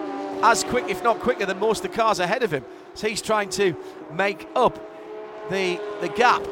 [0.44, 2.66] as quick, if not quicker, than most of the cars ahead of him.
[2.96, 3.76] So he's trying to
[4.14, 4.76] make up
[5.50, 6.44] the the gap.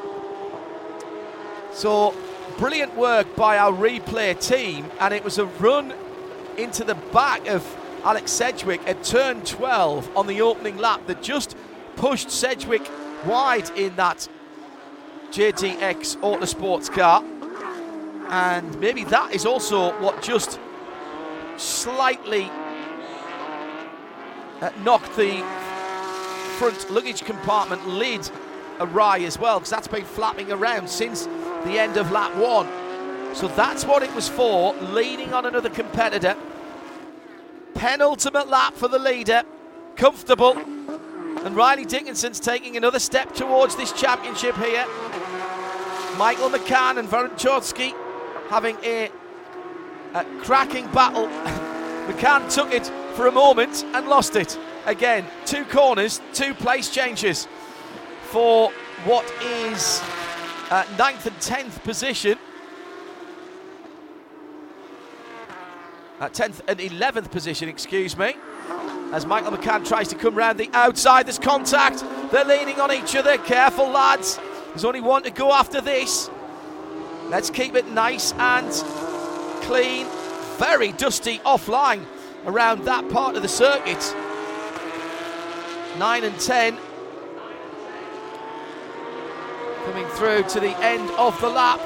[1.73, 2.13] So
[2.57, 5.93] brilliant work by our replay team, and it was a run
[6.57, 7.65] into the back of
[8.03, 11.55] Alex Sedgwick at turn 12 on the opening lap that just
[11.95, 12.89] pushed Sedgwick
[13.25, 14.27] wide in that
[15.31, 17.23] JTX Autosports car.
[18.29, 20.59] And maybe that is also what just
[21.57, 22.49] slightly
[24.61, 25.43] uh, knocked the
[26.57, 28.29] front luggage compartment lid
[28.79, 31.27] awry as well, because that's been flapping around since
[31.65, 32.67] the end of lap one.
[33.35, 36.35] So that's what it was for, leaning on another competitor.
[37.73, 39.43] Penultimate lap for the leader,
[39.95, 40.57] comfortable.
[40.57, 44.85] And Riley Dickinson's taking another step towards this championship here.
[46.17, 47.93] Michael McCann and Varun
[48.49, 49.09] having a
[50.15, 51.27] A cracking battle.
[52.07, 54.57] McCann took it for a moment and lost it.
[54.85, 57.47] Again, two corners, two place changes
[58.23, 58.71] for
[59.05, 60.01] what is
[60.69, 62.37] uh, ninth and tenth position.
[66.19, 68.35] At 10th and 11th position, excuse me.
[69.13, 72.03] As Michael McCann tries to come round the outside, there's contact.
[72.31, 73.37] They're leaning on each other.
[73.37, 74.37] Careful, lads.
[74.67, 76.29] There's only one to go after this.
[77.29, 78.69] Let's keep it nice and
[79.63, 80.05] clean.
[80.57, 82.05] Very dusty offline
[82.45, 84.15] around that part of the circuit.
[85.97, 86.77] 9 and 10
[89.91, 91.79] coming through to the end of the lap.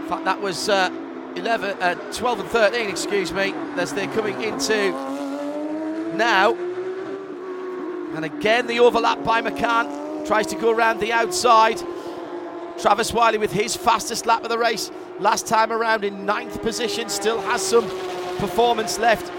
[0.00, 0.90] In fact, that was uh,
[1.34, 4.90] 11, uh, 12 and 13, excuse me, as they're coming into
[6.14, 6.54] now.
[8.14, 11.82] And again, the overlap by McCann tries to go around the outside.
[12.78, 17.08] Travis Wiley with his fastest lap of the race last time around in ninth position,
[17.08, 17.88] still has some
[18.36, 19.32] performance left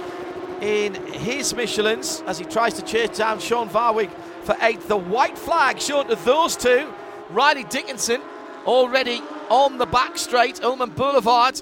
[0.64, 4.10] in his Michelin's as he tries to chase down Sean Varwig
[4.42, 4.88] for eighth.
[4.88, 6.92] The white flag shown to those two.
[7.30, 8.22] Riley Dickinson
[8.66, 11.62] already on the back straight, Hulman Boulevard.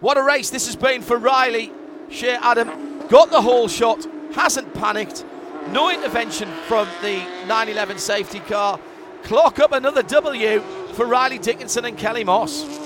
[0.00, 1.72] What a race this has been for Riley.
[2.10, 5.24] Shea Adam got the whole shot, hasn't panicked.
[5.70, 8.78] No intervention from the 911 safety car.
[9.22, 10.60] Clock up another W
[10.92, 12.85] for Riley Dickinson and Kelly Moss.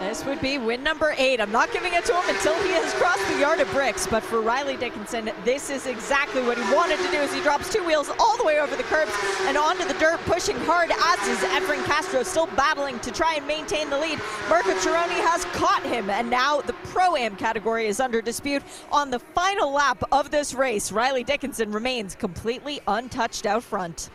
[0.00, 1.40] This would be win number eight.
[1.40, 4.06] I'm not giving it to him until he has crossed the yard of bricks.
[4.06, 7.72] But for Riley Dickinson, this is exactly what he wanted to do as he drops
[7.72, 9.10] two wheels all the way over the curbs
[9.42, 13.46] and onto the dirt, pushing hard, as is Efren Castro, still battling to try and
[13.46, 14.20] maintain the lead.
[14.50, 18.62] Marco Cirone has caught him, and now the Pro-Am category is under dispute.
[18.92, 24.10] On the final lap of this race, Riley Dickinson remains completely untouched out front.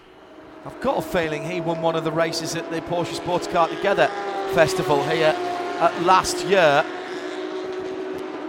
[0.63, 3.67] I've got a feeling he won one of the races at the Porsche Sports Car
[3.67, 4.07] Together
[4.53, 5.35] Festival here
[6.01, 6.85] last year.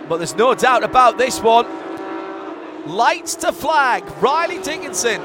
[0.09, 1.66] But there's no doubt about this one.
[2.87, 4.05] Lights to flag.
[4.20, 5.22] Riley Dickinson,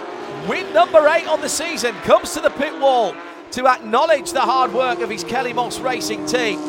[0.47, 3.15] win number eight on the season, comes to the pit wall
[3.51, 6.59] to acknowledge the hard work of his Kelly Moss racing team.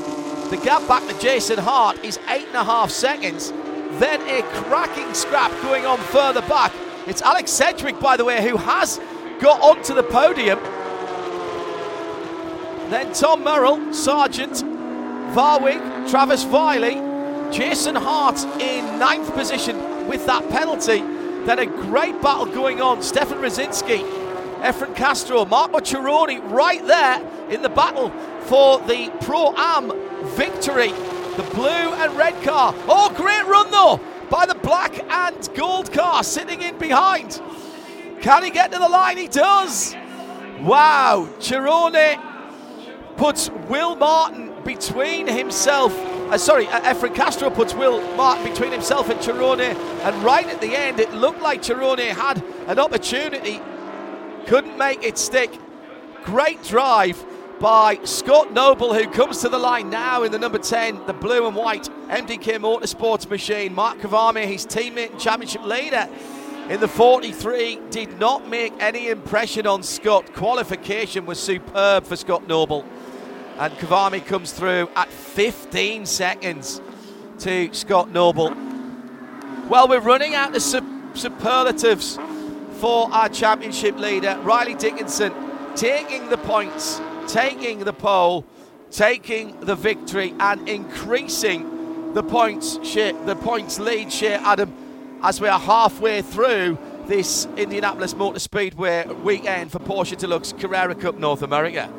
[0.51, 3.53] The gap back to Jason Hart is eight and a half seconds.
[3.99, 6.73] Then a cracking scrap going on further back.
[7.07, 8.99] It's Alex Sedgwick, by the way, who has
[9.41, 10.59] got onto the podium.
[12.91, 14.63] Then Tom Merrill, Sargent,
[15.35, 16.95] Varwig, Travis Wiley,
[17.53, 20.99] Jason Hart in ninth position with that penalty.
[21.45, 23.03] Then a great battle going on.
[23.03, 24.01] Stefan Rzadzinski,
[24.61, 27.21] Efren Castro, Marco Cirone right there
[27.51, 28.11] in the battle
[28.43, 29.93] for the Pro Am
[30.37, 30.93] victory.
[31.37, 32.75] The blue and red car.
[32.89, 37.41] Oh, great run though by the black and gold car sitting in behind.
[38.21, 39.17] Can he get to the line?
[39.17, 39.95] He does.
[40.61, 42.21] Wow, Cirone
[43.17, 45.95] puts Will Martin between himself.
[46.31, 50.61] Uh, sorry, uh, Efren Castro puts Will Martin between himself and Cirone, and right at
[50.61, 53.61] the end, it looked like Cirone had an opportunity,
[54.47, 55.59] couldn't make it stick.
[56.25, 57.25] Great drive
[57.61, 61.47] by Scott Noble, who comes to the line now in the number 10, the blue
[61.47, 63.75] and white MDK Motorsports machine.
[63.75, 66.09] Mark Kvamme, his teammate and championship leader
[66.69, 70.33] in the 43, did not make any impression on Scott.
[70.35, 72.85] Qualification was superb for Scott Noble.
[73.59, 76.81] And Kvamme comes through at 15 seconds
[77.41, 78.55] to Scott Noble.
[79.69, 82.21] Well, we're running out of superlatives
[82.75, 85.35] for our championship leader, Riley Dickinson,
[85.75, 88.45] taking the points, taking the pole,
[88.93, 94.73] taking the victory, and increasing the points share, the points lead share, Adam,
[95.25, 101.17] as we are halfway through this Indianapolis Motor Speedway weekend for Porsche Deluxe Carrera Cup
[101.17, 101.93] North America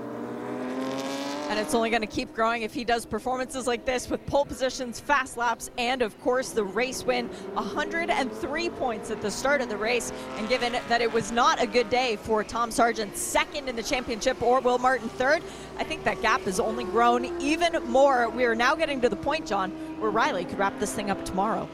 [1.50, 4.46] and it's only going to keep growing if he does performances like this with pole
[4.46, 7.28] positions, fast laps, and of course the race win.
[7.56, 11.66] 103 points at the start of the race, and given that it was not a
[11.66, 15.42] good day for Tom Sargent, second in the championship, or Will Martin third,
[15.80, 18.30] I think that gap has only grown even more.
[18.30, 21.26] We are now getting to the point, John, where Riley could wrap this thing up
[21.26, 21.68] tomorrow.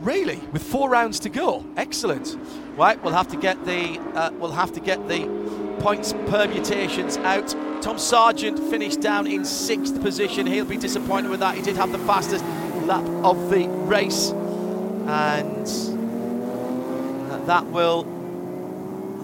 [0.00, 2.36] Really, with four rounds to go, excellent.
[2.76, 5.28] Right, we'll have to get the uh, we'll have to get the
[5.78, 7.54] points permutations out.
[7.84, 10.46] Tom Sargent finished down in sixth position.
[10.46, 11.54] He'll be disappointed with that.
[11.54, 12.42] He did have the fastest
[12.86, 15.66] lap of the race, and
[17.46, 18.04] that will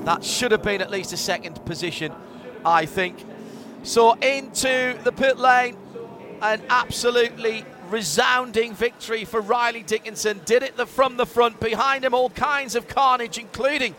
[0.04, 2.12] that should have been at least a second position,
[2.62, 3.24] I think.
[3.82, 5.78] So into the pit lane,
[6.42, 10.42] an absolutely resounding victory for Riley Dickinson.
[10.44, 11.61] Did it the, from the front.
[11.61, 13.94] Behind him, all kinds of carnage, including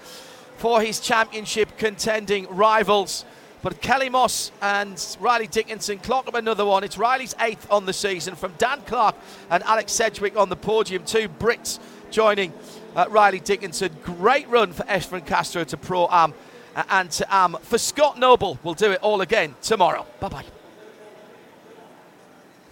[0.57, 3.26] for his championship contending rivals.
[3.62, 6.84] But Kelly Moss and Riley Dickinson clock up another one.
[6.84, 9.16] It's Riley's eighth on the season from Dan Clark
[9.49, 11.03] and Alex Sedgwick on the podium.
[11.05, 12.53] Two Brits joining
[12.95, 13.91] uh, Riley Dickinson.
[14.03, 16.34] Great run for Efren Castro to Pro Am
[16.76, 17.55] uh, and to Am.
[17.62, 20.05] For Scott Noble, we'll do it all again tomorrow.
[20.20, 20.61] Bye bye.